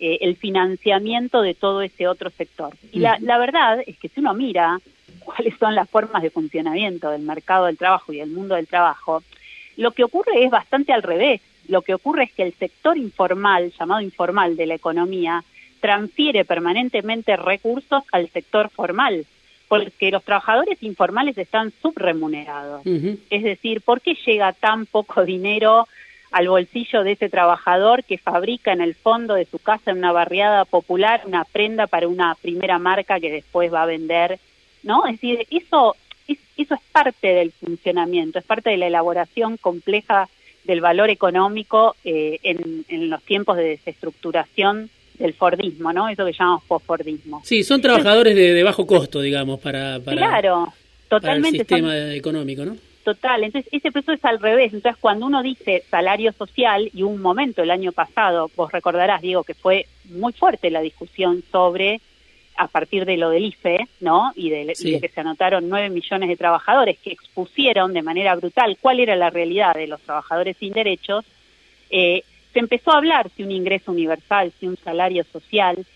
eh, 0.00 0.18
el 0.22 0.36
financiamiento 0.36 1.42
de 1.42 1.54
todo 1.54 1.82
ese 1.82 2.08
otro 2.08 2.30
sector. 2.30 2.74
Y 2.92 2.98
la, 2.98 3.18
la 3.20 3.38
verdad 3.38 3.82
es 3.86 3.96
que 3.98 4.08
si 4.08 4.20
uno 4.20 4.34
mira 4.34 4.80
cuáles 5.20 5.56
son 5.58 5.74
las 5.74 5.88
formas 5.88 6.22
de 6.22 6.30
funcionamiento 6.30 7.10
del 7.10 7.22
mercado 7.22 7.66
del 7.66 7.78
trabajo 7.78 8.12
y 8.12 8.18
del 8.18 8.30
mundo 8.30 8.56
del 8.56 8.66
trabajo, 8.66 9.22
lo 9.76 9.92
que 9.92 10.04
ocurre 10.04 10.44
es 10.44 10.50
bastante 10.50 10.92
al 10.92 11.02
revés 11.02 11.40
lo 11.70 11.82
que 11.82 11.94
ocurre 11.94 12.24
es 12.24 12.32
que 12.32 12.42
el 12.42 12.52
sector 12.54 12.98
informal, 12.98 13.72
llamado 13.78 14.00
informal 14.00 14.56
de 14.56 14.66
la 14.66 14.74
economía, 14.74 15.44
transfiere 15.80 16.44
permanentemente 16.44 17.36
recursos 17.36 18.02
al 18.10 18.28
sector 18.28 18.70
formal, 18.70 19.24
porque 19.68 20.10
los 20.10 20.24
trabajadores 20.24 20.82
informales 20.82 21.38
están 21.38 21.72
subremunerados. 21.80 22.82
Es 22.84 23.42
decir, 23.44 23.80
¿por 23.82 24.00
qué 24.00 24.16
llega 24.26 24.52
tan 24.52 24.84
poco 24.86 25.24
dinero 25.24 25.86
al 26.30 26.48
bolsillo 26.48 27.02
de 27.02 27.12
ese 27.12 27.28
trabajador 27.28 28.04
que 28.04 28.18
fabrica 28.18 28.72
en 28.72 28.80
el 28.80 28.94
fondo 28.94 29.34
de 29.34 29.46
su 29.46 29.58
casa 29.58 29.90
en 29.90 29.98
una 29.98 30.12
barriada 30.12 30.64
popular 30.64 31.22
una 31.26 31.44
prenda 31.44 31.86
para 31.86 32.08
una 32.08 32.36
primera 32.40 32.78
marca 32.78 33.20
que 33.20 33.30
después 33.30 33.72
va 33.72 33.82
a 33.82 33.86
vender? 33.86 34.38
¿No? 34.82 35.06
Es 35.06 35.20
decir, 35.20 35.46
eso, 35.50 35.96
eso 36.28 36.74
es 36.74 36.80
parte 36.92 37.28
del 37.28 37.52
funcionamiento, 37.52 38.38
es 38.38 38.44
parte 38.44 38.70
de 38.70 38.76
la 38.76 38.86
elaboración 38.86 39.56
compleja 39.56 40.28
del 40.64 40.80
valor 40.80 41.10
económico 41.10 41.96
eh, 42.04 42.38
en, 42.42 43.10
los 43.10 43.22
tiempos 43.22 43.56
de 43.56 43.64
desestructuración 43.64 44.90
del 45.18 45.34
Fordismo, 45.34 45.92
¿no? 45.92 46.08
Eso 46.08 46.24
que 46.24 46.32
llamamos 46.32 46.64
postfordismo. 46.64 47.42
Sí, 47.44 47.62
son 47.62 47.80
trabajadores 47.82 48.34
de, 48.34 48.62
bajo 48.62 48.86
costo, 48.86 49.20
digamos, 49.20 49.60
para, 49.60 50.00
para, 50.00 50.16
claro, 50.16 50.72
totalmente 51.08 51.58
el 51.58 51.66
sistema 51.66 52.14
económico, 52.14 52.64
¿no? 52.64 52.76
Total, 53.04 53.42
entonces 53.42 53.72
ese 53.72 53.90
proceso 53.90 54.12
es 54.12 54.24
al 54.24 54.40
revés. 54.40 54.74
Entonces, 54.74 55.00
cuando 55.00 55.26
uno 55.26 55.42
dice 55.42 55.84
salario 55.90 56.32
social, 56.32 56.90
y 56.92 57.02
un 57.02 57.22
momento 57.22 57.62
el 57.62 57.70
año 57.70 57.92
pasado, 57.92 58.50
vos 58.56 58.70
recordarás, 58.70 59.22
digo, 59.22 59.42
que 59.42 59.54
fue 59.54 59.86
muy 60.04 60.32
fuerte 60.32 60.70
la 60.70 60.80
discusión 60.80 61.42
sobre 61.50 62.00
a 62.56 62.68
partir 62.68 63.06
de 63.06 63.16
lo 63.16 63.30
del 63.30 63.46
IFE, 63.46 63.88
¿no? 64.00 64.32
Y 64.34 64.50
de, 64.50 64.66
que 65.00 65.08
se 65.08 65.20
anotaron 65.20 65.66
nueve 65.66 65.88
millones 65.88 66.28
de 66.28 66.36
trabajadores 66.36 66.98
que 66.98 67.12
expusieron 67.12 67.94
de 67.94 68.02
manera 68.02 68.34
brutal 68.34 68.76
cuál 68.78 69.00
era 69.00 69.16
la 69.16 69.30
realidad 69.30 69.74
de 69.74 69.86
los 69.86 70.02
trabajadores 70.02 70.58
sin 70.58 70.74
derechos, 70.74 71.24
eh, 71.88 72.22
se 72.52 72.58
empezó 72.58 72.92
a 72.92 72.98
hablar 72.98 73.30
si 73.34 73.44
un 73.44 73.50
ingreso 73.50 73.92
universal, 73.92 74.52
si 74.60 74.66
un 74.66 74.76
salario 74.76 75.24
social. 75.32 75.86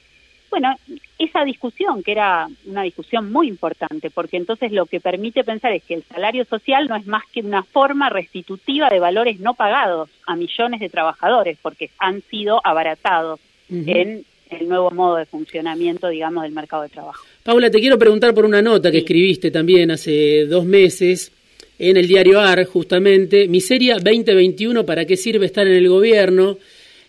Bueno, 0.54 0.76
esa 1.18 1.44
discusión, 1.44 2.04
que 2.04 2.12
era 2.12 2.46
una 2.64 2.84
discusión 2.84 3.32
muy 3.32 3.48
importante, 3.48 4.08
porque 4.08 4.36
entonces 4.36 4.70
lo 4.70 4.86
que 4.86 5.00
permite 5.00 5.42
pensar 5.42 5.72
es 5.72 5.82
que 5.82 5.94
el 5.94 6.04
salario 6.04 6.44
social 6.44 6.86
no 6.86 6.94
es 6.94 7.08
más 7.08 7.24
que 7.32 7.40
una 7.40 7.64
forma 7.64 8.08
restitutiva 8.08 8.88
de 8.88 9.00
valores 9.00 9.40
no 9.40 9.54
pagados 9.54 10.10
a 10.28 10.36
millones 10.36 10.78
de 10.78 10.88
trabajadores, 10.88 11.58
porque 11.60 11.90
han 11.98 12.22
sido 12.30 12.60
abaratados 12.62 13.40
en 13.68 14.24
el 14.48 14.68
nuevo 14.68 14.92
modo 14.92 15.16
de 15.16 15.26
funcionamiento, 15.26 16.08
digamos, 16.08 16.44
del 16.44 16.52
mercado 16.52 16.84
de 16.84 16.88
trabajo. 16.90 17.24
Paula, 17.42 17.68
te 17.68 17.80
quiero 17.80 17.98
preguntar 17.98 18.32
por 18.32 18.44
una 18.44 18.62
nota 18.62 18.92
que 18.92 18.98
escribiste 18.98 19.50
también 19.50 19.90
hace 19.90 20.46
dos 20.46 20.64
meses 20.64 21.32
en 21.80 21.96
el 21.96 22.06
diario 22.06 22.38
AR, 22.38 22.64
justamente, 22.64 23.48
Miseria 23.48 23.96
2021, 23.96 24.86
¿para 24.86 25.04
qué 25.04 25.16
sirve 25.16 25.46
estar 25.46 25.66
en 25.66 25.74
el 25.74 25.88
gobierno? 25.88 26.58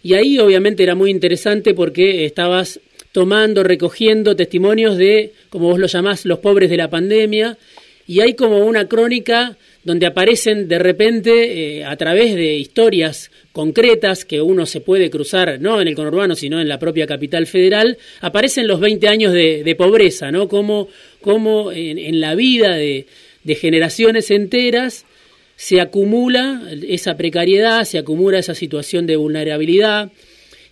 Y 0.02 0.14
ahí 0.14 0.38
obviamente 0.38 0.84
era 0.84 0.94
muy 0.94 1.10
interesante 1.10 1.74
porque 1.74 2.26
estabas 2.26 2.80
tomando, 3.16 3.64
recogiendo 3.64 4.36
testimonios 4.36 4.98
de, 4.98 5.32
como 5.48 5.70
vos 5.70 5.80
lo 5.80 5.88
llamás, 5.88 6.26
los 6.26 6.40
pobres 6.40 6.70
de 6.70 6.76
la 6.76 6.90
pandemia, 6.90 7.58
y 8.06 8.20
hay 8.20 8.34
como 8.34 8.66
una 8.66 8.90
crónica 8.90 9.56
donde 9.86 10.06
aparecen 10.06 10.68
de 10.68 10.80
repente 10.80 11.78
eh, 11.78 11.86
a 11.86 11.96
través 11.96 12.36
de 12.36 12.58
historias 12.58 13.32
concretas 13.54 14.26
que 14.26 14.42
uno 14.42 14.66
se 14.66 14.82
puede 14.82 15.10
cruzar, 15.10 15.62
no 15.62 15.80
en 15.80 15.88
el 15.88 15.96
conurbano, 15.96 16.36
sino 16.36 16.60
en 16.60 16.68
la 16.68 16.78
propia 16.78 17.08
capital 17.08 17.48
federal, 17.48 17.98
aparecen 18.20 18.68
los 18.68 18.82
20 18.82 19.08
años 19.08 19.32
de, 19.32 19.76
pobreza, 19.78 20.30
¿no? 20.30 20.50
Como, 20.50 20.90
como 21.22 21.72
en, 21.72 22.20
la 22.20 22.36
vida 22.36 22.76
de, 22.76 23.08
de 23.46 23.56
generaciones 23.56 24.30
enteras 24.30 25.06
se 25.56 25.80
acumula 25.80 26.64
esa 26.86 27.16
precariedad, 27.16 27.86
se 27.86 27.98
acumula 27.98 28.40
esa 28.40 28.56
situación 28.56 29.08
de 29.08 29.16
vulnerabilidad. 29.16 30.12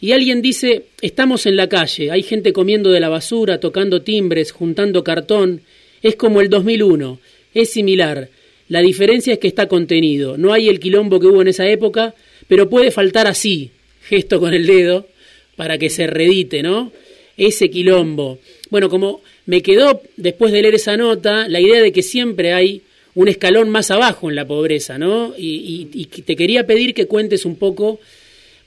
Y 0.03 0.11
alguien 0.11 0.41
dice, 0.41 0.87
estamos 0.99 1.45
en 1.45 1.55
la 1.55 1.69
calle, 1.69 2.11
hay 2.11 2.23
gente 2.23 2.51
comiendo 2.51 2.91
de 2.91 2.99
la 2.99 3.07
basura, 3.07 3.61
tocando 3.61 4.01
timbres, 4.01 4.51
juntando 4.51 5.01
cartón, 5.01 5.61
es 6.01 6.17
como 6.17 6.41
el 6.41 6.49
2001, 6.49 7.21
es 7.53 7.69
similar. 7.69 8.27
La 8.67 8.81
diferencia 8.81 9.31
es 9.31 9.39
que 9.39 9.47
está 9.47 9.69
contenido, 9.69 10.37
no 10.37 10.51
hay 10.51 10.67
el 10.67 10.81
quilombo 10.81 11.21
que 11.21 11.27
hubo 11.27 11.41
en 11.41 11.47
esa 11.47 11.69
época, 11.69 12.15
pero 12.49 12.69
puede 12.69 12.91
faltar 12.91 13.27
así, 13.27 13.71
gesto 14.03 14.41
con 14.41 14.53
el 14.53 14.67
dedo, 14.67 15.07
para 15.55 15.77
que 15.77 15.89
se 15.89 16.05
redite, 16.05 16.63
¿no? 16.63 16.91
Ese 17.37 17.69
quilombo. 17.69 18.39
Bueno, 18.69 18.89
como 18.89 19.21
me 19.45 19.61
quedó 19.61 20.01
después 20.17 20.51
de 20.51 20.63
leer 20.63 20.75
esa 20.75 20.97
nota 20.97 21.47
la 21.47 21.61
idea 21.61 21.81
de 21.81 21.93
que 21.93 22.03
siempre 22.03 22.51
hay 22.51 22.81
un 23.15 23.29
escalón 23.29 23.69
más 23.69 23.89
abajo 23.89 24.29
en 24.29 24.35
la 24.35 24.45
pobreza, 24.45 24.97
¿no? 24.97 25.33
Y, 25.37 25.85
te 26.25 26.35
quería 26.35 26.67
pedir 26.67 26.93
que 26.93 27.05
cuentes 27.05 27.45
un 27.45 27.55
poco, 27.55 28.01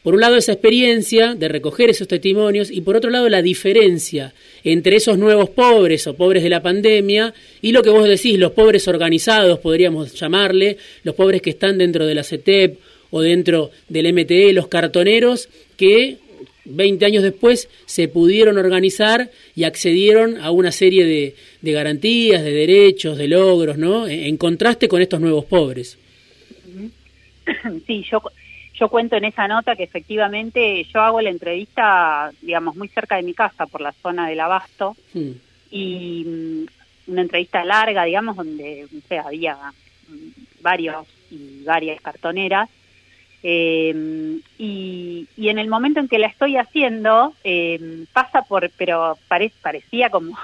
por 0.07 0.15
un 0.15 0.21
lado, 0.21 0.37
esa 0.37 0.53
experiencia 0.53 1.35
de 1.35 1.49
recoger 1.49 1.91
esos 1.91 2.07
testimonios 2.07 2.71
y 2.71 2.81
por 2.83 2.95
otro 2.95 3.11
lado, 3.11 3.29
la 3.29 3.43
diferencia 3.43 4.33
entre 4.63 4.99
esos 4.99 5.19
nuevos 5.19 5.51
pobres 5.51 6.07
o 6.07 6.15
pobres 6.15 6.45
de 6.45 6.49
la 6.49 6.63
pandemia 6.63 7.35
y 7.61 7.73
lo 7.73 7.83
que 7.83 7.91
vos 7.91 8.09
decís, 8.09 8.39
los 8.39 8.53
pobres 8.53 8.87
organizados, 8.87 9.59
podríamos 9.59 10.15
llamarle, 10.15 10.77
los 11.03 11.17
pobres 11.17 11.43
que 11.43 11.51
están 11.51 11.77
dentro 11.77 12.07
de 12.07 12.15
la 12.15 12.23
CETEP 12.23 12.79
o 13.11 13.21
dentro 13.21 13.73
del 13.89 14.13
MTE, 14.13 14.53
los 14.53 14.69
cartoneros, 14.69 15.49
que 15.77 16.19
20 16.67 17.05
años 17.05 17.25
después 17.25 17.69
se 17.87 18.07
pudieron 18.07 18.59
organizar 18.59 19.33
y 19.57 19.65
accedieron 19.65 20.37
a 20.37 20.53
una 20.53 20.71
serie 20.71 21.05
de, 21.05 21.73
garantías, 21.73 22.45
de 22.45 22.53
derechos, 22.53 23.19
de 23.19 23.27
logros, 23.27 23.77
¿no? 23.77 24.07
En, 24.07 24.37
contraste 24.37 24.87
con 24.87 25.03
estos 25.03 25.19
nuevos 25.19 25.47
pobres. 25.47 25.99
Sí, 27.89 28.05
yo, 28.09 28.23
yo 28.79 28.89
cuento 28.89 29.17
en 29.17 29.25
esa 29.25 29.49
nota 29.49 29.75
que 29.75 29.85
efectivamente 29.85 30.85
yo 30.85 31.01
hago 31.01 31.21
la 31.21 31.31
entrevista, 31.31 32.31
digamos, 32.43 32.77
muy 32.77 32.89
cerca 32.89 33.17
de 33.17 33.23
mi 33.23 33.35
casa, 33.35 33.67
por 33.67 33.81
la 33.81 33.93
zona 33.93 34.29
del 34.29 34.41
Abasto, 34.41 34.97
y 35.71 36.25
mm, 36.27 37.11
una 37.13 37.23
entrevista 37.23 37.65
larga, 37.65 38.05
digamos, 38.05 38.37
donde 38.37 38.87
había 39.25 39.57
mm, 40.09 40.63
varios 40.63 41.07
y 41.31 41.65
varias 41.65 42.01
cartoneras, 42.01 42.69
eh, 43.43 44.41
y, 44.59 45.29
y, 45.37 45.49
en 45.49 45.59
el 45.59 45.69
momento 45.69 46.01
en 46.01 46.09
que 46.09 46.19
la 46.19 46.27
estoy 46.27 46.57
haciendo, 46.57 47.33
eh, 47.45 48.05
pasa 48.13 48.43
por, 48.43 48.71
pero 48.77 49.17
parecía 49.29 50.11
como, 50.11 50.37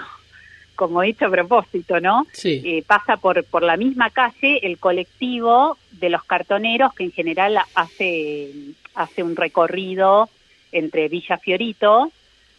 como 0.82 1.04
hecho 1.04 1.26
a 1.26 1.30
propósito, 1.30 2.00
¿no? 2.00 2.26
Sí. 2.32 2.60
Eh, 2.64 2.82
pasa 2.84 3.16
por, 3.16 3.44
por 3.44 3.62
la 3.62 3.76
misma 3.76 4.10
calle 4.10 4.58
el 4.66 4.78
colectivo 4.78 5.78
de 5.92 6.10
los 6.10 6.24
cartoneros 6.24 6.92
que 6.92 7.04
en 7.04 7.12
general 7.12 7.56
hace, 7.76 8.50
hace 8.96 9.22
un 9.22 9.36
recorrido 9.36 10.28
entre 10.72 11.08
Villa 11.08 11.38
Fiorito 11.38 12.10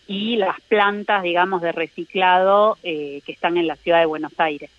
y 0.07 0.37
las 0.37 0.61
plantas, 0.61 1.21
digamos, 1.21 1.61
de 1.61 1.73
reciclado 1.73 2.77
eh, 2.81 3.21
que 3.25 3.33
están 3.33 3.57
en 3.57 3.67
la 3.67 3.75
ciudad 3.75 3.99
de 3.99 4.05
Buenos 4.05 4.31
Aires. 4.37 4.69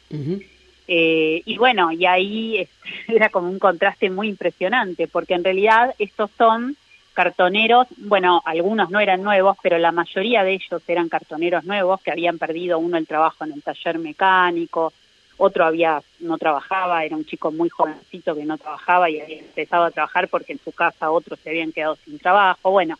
Eh, 0.88 1.42
y 1.44 1.58
bueno, 1.58 1.92
y 1.92 2.06
ahí 2.06 2.66
era 3.08 3.28
como 3.28 3.50
un 3.50 3.58
contraste 3.58 4.08
muy 4.08 4.28
impresionante, 4.28 5.06
porque 5.06 5.34
en 5.34 5.44
realidad 5.44 5.94
estos 5.98 6.30
son 6.38 6.78
cartoneros, 7.14 7.86
bueno, 7.96 8.42
algunos 8.44 8.90
no 8.90 9.00
eran 9.00 9.22
nuevos, 9.22 9.56
pero 9.62 9.78
la 9.78 9.92
mayoría 9.92 10.44
de 10.44 10.54
ellos 10.54 10.82
eran 10.86 11.08
cartoneros 11.08 11.64
nuevos 11.64 12.02
que 12.02 12.10
habían 12.10 12.38
perdido 12.38 12.78
uno 12.78 12.98
el 12.98 13.06
trabajo 13.06 13.44
en 13.44 13.52
el 13.52 13.62
taller 13.62 13.98
mecánico, 13.98 14.92
otro 15.36 15.64
había 15.64 16.02
no 16.20 16.38
trabajaba, 16.38 17.04
era 17.04 17.16
un 17.16 17.24
chico 17.24 17.50
muy 17.50 17.68
jovencito 17.68 18.34
que 18.34 18.44
no 18.44 18.58
trabajaba 18.58 19.10
y 19.10 19.20
había 19.20 19.38
empezado 19.38 19.84
a 19.84 19.90
trabajar 19.90 20.28
porque 20.28 20.52
en 20.52 20.60
su 20.62 20.72
casa 20.72 21.10
otros 21.10 21.38
se 21.40 21.50
habían 21.50 21.72
quedado 21.72 21.96
sin 22.04 22.18
trabajo. 22.18 22.70
Bueno, 22.70 22.96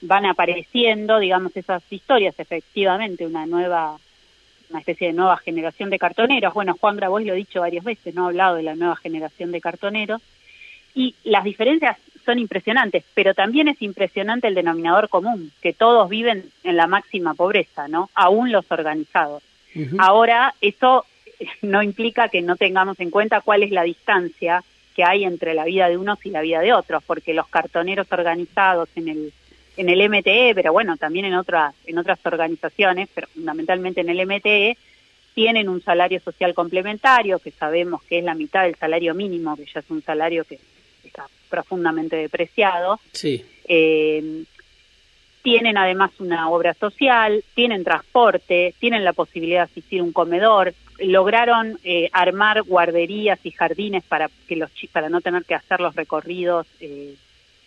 van 0.00 0.26
apareciendo, 0.26 1.18
digamos, 1.18 1.56
esas 1.56 1.82
historias, 1.90 2.38
efectivamente, 2.38 3.26
una 3.26 3.46
nueva 3.46 3.98
una 4.70 4.80
especie 4.80 5.08
de 5.08 5.12
nueva 5.14 5.38
generación 5.38 5.88
de 5.88 5.98
cartoneros. 5.98 6.52
Bueno, 6.52 6.76
Juan 6.78 6.96
Grabois 6.96 7.26
lo 7.26 7.32
ha 7.32 7.36
dicho 7.36 7.60
varias 7.60 7.84
veces, 7.84 8.14
no 8.14 8.24
ha 8.24 8.28
hablado 8.28 8.56
de 8.56 8.62
la 8.62 8.74
nueva 8.74 8.96
generación 8.96 9.50
de 9.50 9.60
cartoneros. 9.62 10.20
Y 10.94 11.14
las 11.24 11.44
diferencias 11.44 11.96
son 12.28 12.38
impresionantes, 12.38 13.04
pero 13.14 13.32
también 13.32 13.68
es 13.68 13.80
impresionante 13.80 14.48
el 14.48 14.54
denominador 14.54 15.08
común, 15.08 15.50
que 15.62 15.72
todos 15.72 16.10
viven 16.10 16.44
en 16.62 16.76
la 16.76 16.86
máxima 16.86 17.32
pobreza, 17.32 17.88
¿no? 17.88 18.10
Aún 18.14 18.52
los 18.52 18.70
organizados. 18.70 19.42
Ahora, 19.96 20.54
eso 20.60 21.06
no 21.62 21.82
implica 21.82 22.28
que 22.28 22.42
no 22.42 22.56
tengamos 22.56 23.00
en 23.00 23.10
cuenta 23.10 23.40
cuál 23.40 23.62
es 23.62 23.70
la 23.70 23.82
distancia 23.82 24.62
que 24.94 25.04
hay 25.04 25.24
entre 25.24 25.54
la 25.54 25.64
vida 25.64 25.88
de 25.88 25.96
unos 25.96 26.18
y 26.26 26.30
la 26.30 26.42
vida 26.42 26.60
de 26.60 26.74
otros, 26.74 27.02
porque 27.06 27.32
los 27.32 27.48
cartoneros 27.48 28.12
organizados 28.12 28.90
en 28.94 29.08
el 29.08 29.32
en 29.78 29.88
el 29.88 30.10
MTE, 30.10 30.56
pero 30.56 30.72
bueno, 30.72 30.96
también 30.96 31.24
en 31.24 31.34
otras, 31.34 31.72
en 31.86 31.98
otras 31.98 32.18
organizaciones, 32.26 33.08
pero 33.14 33.28
fundamentalmente 33.28 34.00
en 34.00 34.08
el 34.08 34.26
MTE, 34.26 34.76
tienen 35.34 35.68
un 35.68 35.80
salario 35.80 36.18
social 36.18 36.52
complementario, 36.52 37.38
que 37.38 37.52
sabemos 37.52 38.02
que 38.02 38.18
es 38.18 38.24
la 38.24 38.34
mitad 38.34 38.64
del 38.64 38.74
salario 38.74 39.14
mínimo, 39.14 39.56
que 39.56 39.66
ya 39.72 39.78
es 39.78 39.88
un 39.88 40.02
salario 40.02 40.44
que 40.44 40.58
está 41.08 41.26
profundamente 41.50 42.16
depreciado. 42.16 43.00
Sí. 43.12 43.44
Eh, 43.66 44.44
tienen 45.42 45.78
además 45.78 46.10
una 46.18 46.50
obra 46.50 46.74
social, 46.74 47.42
tienen 47.54 47.84
transporte, 47.84 48.74
tienen 48.78 49.04
la 49.04 49.12
posibilidad 49.12 49.60
de 49.60 49.72
asistir 49.72 50.00
a 50.00 50.04
un 50.04 50.12
comedor, 50.12 50.74
lograron 50.98 51.78
eh, 51.84 52.10
armar 52.12 52.62
guarderías 52.62 53.38
y 53.44 53.50
jardines 53.52 54.04
para 54.04 54.30
que 54.46 54.56
los 54.56 54.70
para 54.92 55.08
no 55.08 55.20
tener 55.20 55.44
que 55.44 55.54
hacer 55.54 55.80
los 55.80 55.94
recorridos 55.94 56.66
eh, 56.80 57.14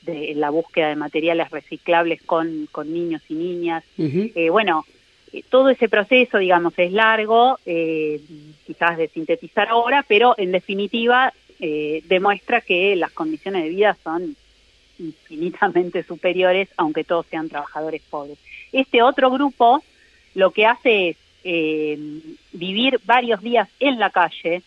de 0.01 0.34
la 0.36 0.49
búsqueda 0.49 0.89
de 0.89 0.95
materiales 0.95 1.49
reciclables 1.49 2.21
con, 2.23 2.67
con 2.71 2.91
niños 2.93 3.21
y 3.30 3.36
niñas. 3.36 3.84
Eh, 3.97 4.49
bueno, 4.49 4.86
eh, 5.32 5.43
todo 5.49 5.69
ese 5.69 5.88
proceso, 5.88 6.38
digamos, 6.39 6.73
es 6.77 6.91
largo, 6.91 7.58
eh, 7.65 8.19
quizás 8.65 8.97
de 8.97 9.08
sintetizar 9.08 9.69
ahora, 9.69 10.04
pero 10.08 10.36
en 10.38 10.51
definitiva 10.51 11.34
demuestra 11.62 12.62
que 12.62 12.95
las 12.95 13.12
condiciones 13.12 13.63
de 13.63 13.69
vida 13.69 13.95
son 14.04 14.36
infinitamente 14.97 16.04
superiores, 16.08 16.69
aunque 16.78 17.04
todos 17.04 17.26
sean 17.28 17.50
trabajadores 17.50 18.02
pobres. 18.10 18.38
Este 18.71 19.02
otro 19.02 19.30
grupo 19.30 19.84
lo 20.34 20.52
que 20.52 20.65
hace 20.65 21.10
es 21.10 21.17
vivir 22.54 23.00
varios 23.06 23.41
días 23.41 23.67
en 23.80 24.00
la 24.00 24.10
calle, 24.10 24.62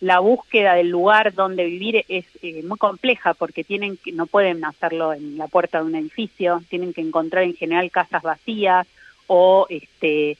la 0.00 0.18
búsqueda 0.20 0.74
del 0.74 0.88
lugar 0.88 1.34
donde 1.34 1.64
vivir 1.64 2.04
es 2.08 2.24
eh, 2.42 2.62
muy 2.62 2.78
compleja 2.78 3.34
porque 3.34 3.64
tienen 3.64 3.98
que, 3.98 4.12
no 4.12 4.26
pueden 4.26 4.64
hacerlo 4.64 5.12
en 5.12 5.36
la 5.36 5.46
puerta 5.46 5.78
de 5.78 5.84
un 5.84 5.94
edificio, 5.94 6.62
tienen 6.70 6.94
que 6.94 7.02
encontrar 7.02 7.44
en 7.44 7.54
general 7.54 7.90
casas 7.90 8.22
vacías 8.22 8.86
o 9.26 9.66
este 9.68 10.38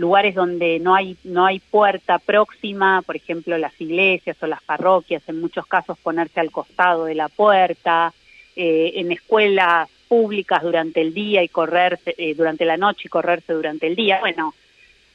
lugares 0.00 0.34
donde 0.34 0.78
no 0.80 0.94
hay 0.94 1.16
no 1.24 1.44
hay 1.46 1.60
puerta 1.60 2.18
próxima, 2.18 3.02
por 3.02 3.16
ejemplo 3.16 3.58
las 3.58 3.78
iglesias 3.80 4.36
o 4.40 4.46
las 4.46 4.62
parroquias, 4.62 5.22
en 5.28 5.40
muchos 5.40 5.66
casos 5.66 5.98
ponerse 5.98 6.40
al 6.40 6.50
costado 6.50 7.04
de 7.04 7.14
la 7.14 7.28
puerta, 7.28 8.12
eh, 8.56 8.92
en 8.96 9.12
escuelas 9.12 9.88
públicas 10.08 10.62
durante 10.62 11.00
el 11.00 11.14
día 11.14 11.42
y 11.42 11.48
correrse 11.48 12.14
eh, 12.18 12.34
durante 12.34 12.64
la 12.64 12.76
noche 12.76 13.02
y 13.04 13.08
correrse 13.08 13.52
durante 13.52 13.86
el 13.86 13.94
día. 13.94 14.18
Bueno, 14.20 14.54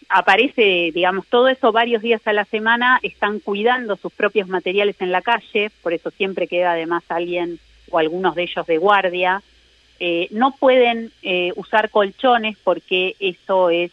aparece, 0.08 0.92
digamos, 0.94 1.28
todo 1.28 1.50
eso 1.50 1.72
varios 1.72 2.02
días 2.02 2.26
a 2.26 2.34
la 2.34 2.46
semana, 2.46 3.00
están 3.04 3.40
cuidando 3.40 3.98
sus 3.98 4.14
propios 4.14 4.48
materiales 4.48 4.96
en 5.00 5.12
la 5.12 5.22
calle, 5.22 5.72
por 5.82 5.94
eso 5.94 6.12
siempre 6.12 6.48
queda 6.48 6.72
además 6.72 7.04
alguien 7.10 7.60
o 7.92 7.98
algunos 7.98 8.36
de 8.36 8.44
ellos 8.44 8.66
de 8.68 8.78
guardia. 8.78 9.42
Eh, 10.00 10.28
no 10.32 10.52
pueden 10.52 11.12
eh, 11.24 11.52
usar 11.56 11.90
colchones 11.90 12.58
porque 12.64 13.16
eso 13.20 13.70
es 13.70 13.92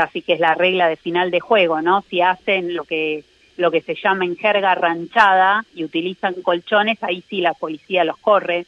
casi 0.00 0.22
que 0.22 0.32
es 0.32 0.40
la 0.40 0.54
regla 0.54 0.88
de 0.88 0.96
final 0.96 1.30
de 1.30 1.40
juego, 1.40 1.82
¿no? 1.82 2.02
Si 2.08 2.22
hacen 2.22 2.74
lo 2.74 2.84
que 2.84 3.22
lo 3.58 3.70
que 3.70 3.82
se 3.82 3.94
llama 3.94 4.24
en 4.24 4.34
jerga 4.34 4.74
ranchada 4.74 5.66
y 5.74 5.84
utilizan 5.84 6.40
colchones, 6.40 6.96
ahí 7.02 7.22
sí 7.28 7.42
la 7.42 7.52
policía 7.52 8.04
los 8.04 8.16
corre, 8.16 8.64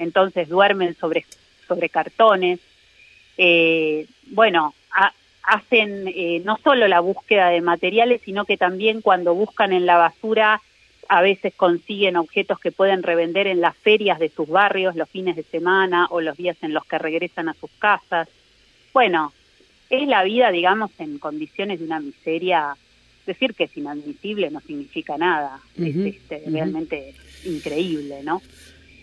entonces 0.00 0.48
duermen 0.48 0.96
sobre 0.96 1.24
sobre 1.68 1.88
cartones. 1.88 2.58
Eh, 3.38 4.08
bueno, 4.26 4.74
hacen 5.44 6.08
eh, 6.08 6.42
no 6.44 6.58
solo 6.64 6.88
la 6.88 6.98
búsqueda 6.98 7.50
de 7.50 7.60
materiales, 7.60 8.20
sino 8.24 8.44
que 8.44 8.56
también 8.56 9.02
cuando 9.02 9.36
buscan 9.36 9.72
en 9.72 9.86
la 9.86 9.98
basura 9.98 10.60
a 11.08 11.22
veces 11.22 11.54
consiguen 11.54 12.16
objetos 12.16 12.58
que 12.58 12.72
pueden 12.72 13.04
revender 13.04 13.46
en 13.46 13.60
las 13.60 13.76
ferias 13.76 14.18
de 14.18 14.30
sus 14.30 14.48
barrios 14.48 14.96
los 14.96 15.08
fines 15.08 15.36
de 15.36 15.44
semana 15.44 16.08
o 16.10 16.20
los 16.20 16.36
días 16.36 16.56
en 16.62 16.74
los 16.74 16.84
que 16.86 16.98
regresan 16.98 17.48
a 17.48 17.54
sus 17.54 17.70
casas. 17.78 18.28
Bueno, 18.92 19.32
es 19.92 20.08
la 20.08 20.24
vida, 20.24 20.50
digamos, 20.50 20.90
en 20.98 21.18
condiciones 21.18 21.78
de 21.78 21.84
una 21.84 22.00
miseria. 22.00 22.74
Decir 23.26 23.54
que 23.54 23.64
es 23.64 23.76
inadmisible 23.76 24.50
no 24.50 24.60
significa 24.60 25.16
nada, 25.16 25.60
es 25.76 25.94
este, 25.94 26.42
realmente 26.46 27.14
increíble, 27.44 28.22
¿no? 28.24 28.42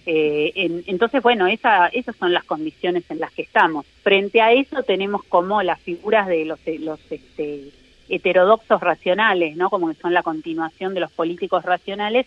Eh, 0.05 0.83
entonces, 0.87 1.21
bueno, 1.21 1.47
esa, 1.47 1.87
esas 1.87 2.17
son 2.17 2.33
las 2.33 2.43
condiciones 2.43 3.03
en 3.09 3.19
las 3.19 3.31
que 3.31 3.43
estamos. 3.43 3.85
Frente 4.03 4.41
a 4.41 4.51
eso 4.51 4.83
tenemos 4.83 5.23
como 5.23 5.63
las 5.63 5.79
figuras 5.79 6.27
de 6.27 6.43
los, 6.43 6.59
los 6.79 6.99
este, 7.09 7.69
heterodoxos 8.09 8.81
racionales, 8.81 9.55
¿no? 9.55 9.69
Como 9.69 9.87
que 9.87 10.01
son 10.01 10.13
la 10.13 10.23
continuación 10.23 10.93
de 10.93 10.99
los 10.99 11.11
políticos 11.11 11.63
racionales 11.63 12.25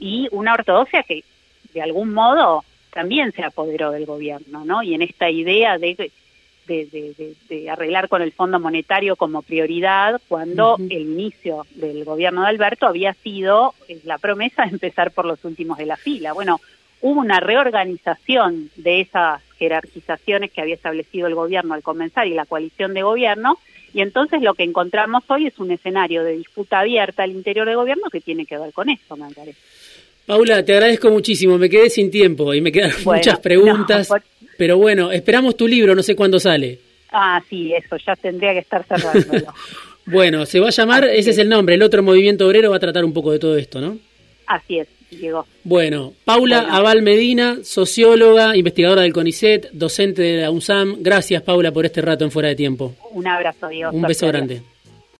y 0.00 0.26
una 0.32 0.54
ortodoxia 0.54 1.02
que 1.02 1.22
de 1.74 1.82
algún 1.82 2.14
modo 2.14 2.64
también 2.92 3.32
se 3.32 3.44
apoderó 3.44 3.92
del 3.92 4.06
gobierno, 4.06 4.64
¿no? 4.64 4.82
Y 4.82 4.94
en 4.94 5.02
esta 5.02 5.30
idea 5.30 5.78
de, 5.78 6.10
de, 6.68 7.70
arreglar 7.70 8.08
con 8.08 8.22
el 8.22 8.32
Fondo 8.32 8.60
Monetario 8.60 9.16
como 9.16 9.42
prioridad, 9.42 10.20
cuando 10.28 10.76
el 10.78 11.02
inicio 11.02 11.66
del 11.74 12.04
gobierno 12.04 12.42
de 12.42 12.48
Alberto 12.48 12.86
había 12.86 13.14
sido 13.14 13.74
la 14.04 14.18
promesa 14.18 14.62
de 14.64 14.70
empezar 14.72 15.10
por 15.10 15.24
los 15.24 15.44
últimos 15.44 15.78
de 15.78 15.86
la 15.86 15.96
fila. 15.96 16.32
Bueno, 16.32 16.60
hubo 17.00 17.20
una 17.20 17.40
reorganización 17.40 18.70
de 18.76 19.00
esas 19.00 19.42
jerarquizaciones 19.58 20.52
que 20.52 20.60
había 20.60 20.74
establecido 20.74 21.26
el 21.26 21.34
gobierno 21.34 21.74
al 21.74 21.82
comenzar 21.82 22.26
y 22.26 22.34
la 22.34 22.46
coalición 22.46 22.94
de 22.94 23.02
gobierno, 23.02 23.58
y 23.94 24.02
entonces 24.02 24.42
lo 24.42 24.54
que 24.54 24.64
encontramos 24.64 25.24
hoy 25.28 25.46
es 25.46 25.58
un 25.58 25.70
escenario 25.70 26.22
de 26.22 26.36
disputa 26.36 26.80
abierta 26.80 27.22
al 27.22 27.32
interior 27.32 27.66
del 27.66 27.76
gobierno 27.76 28.10
que 28.10 28.20
tiene 28.20 28.44
que 28.44 28.58
ver 28.58 28.72
con 28.72 28.90
eso, 28.90 29.16
me 29.16 29.30
parece. 29.30 29.58
Paula, 30.28 30.62
te 30.62 30.74
agradezco 30.74 31.08
muchísimo, 31.08 31.56
me 31.56 31.70
quedé 31.70 31.88
sin 31.88 32.10
tiempo 32.10 32.52
y 32.52 32.60
me 32.60 32.70
quedaron 32.70 32.96
muchas 33.04 33.38
preguntas, 33.38 34.10
pero 34.58 34.76
bueno, 34.76 35.10
esperamos 35.10 35.56
tu 35.56 35.66
libro, 35.66 35.94
no 35.94 36.02
sé 36.02 36.14
cuándo 36.14 36.38
sale. 36.38 36.78
Ah, 37.10 37.42
sí, 37.48 37.72
eso, 37.72 37.96
ya 37.96 38.14
tendría 38.14 38.52
que 38.52 38.58
estar 38.58 38.84
cerrándolo. 38.84 39.54
bueno, 40.04 40.44
se 40.44 40.60
va 40.60 40.66
a 40.66 40.70
llamar, 40.70 41.04
ese 41.04 41.30
es 41.30 41.38
el 41.38 41.48
nombre, 41.48 41.76
el 41.76 41.82
otro 41.82 42.02
movimiento 42.02 42.46
obrero 42.46 42.68
va 42.70 42.76
a 42.76 42.78
tratar 42.78 43.06
un 43.06 43.14
poco 43.14 43.32
de 43.32 43.38
todo 43.38 43.56
esto, 43.56 43.80
¿no? 43.80 43.96
Así 44.46 44.80
es, 44.80 44.88
llegó. 45.10 45.46
Bueno, 45.64 46.12
Paula 46.26 46.58
Aval 46.72 47.00
Medina, 47.00 47.60
socióloga, 47.62 48.54
investigadora 48.54 49.00
del 49.00 49.14
CONICET, 49.14 49.70
docente 49.72 50.20
de 50.20 50.42
la 50.42 50.50
UNSAM. 50.50 50.96
Gracias, 51.00 51.40
Paula, 51.40 51.72
por 51.72 51.86
este 51.86 52.02
rato 52.02 52.26
en 52.26 52.30
Fuera 52.30 52.50
de 52.50 52.54
Tiempo. 52.54 52.94
Un 53.12 53.26
abrazo, 53.26 53.68
Dios. 53.68 53.94
Un 53.94 54.02
beso 54.02 54.26
grande. 54.26 54.60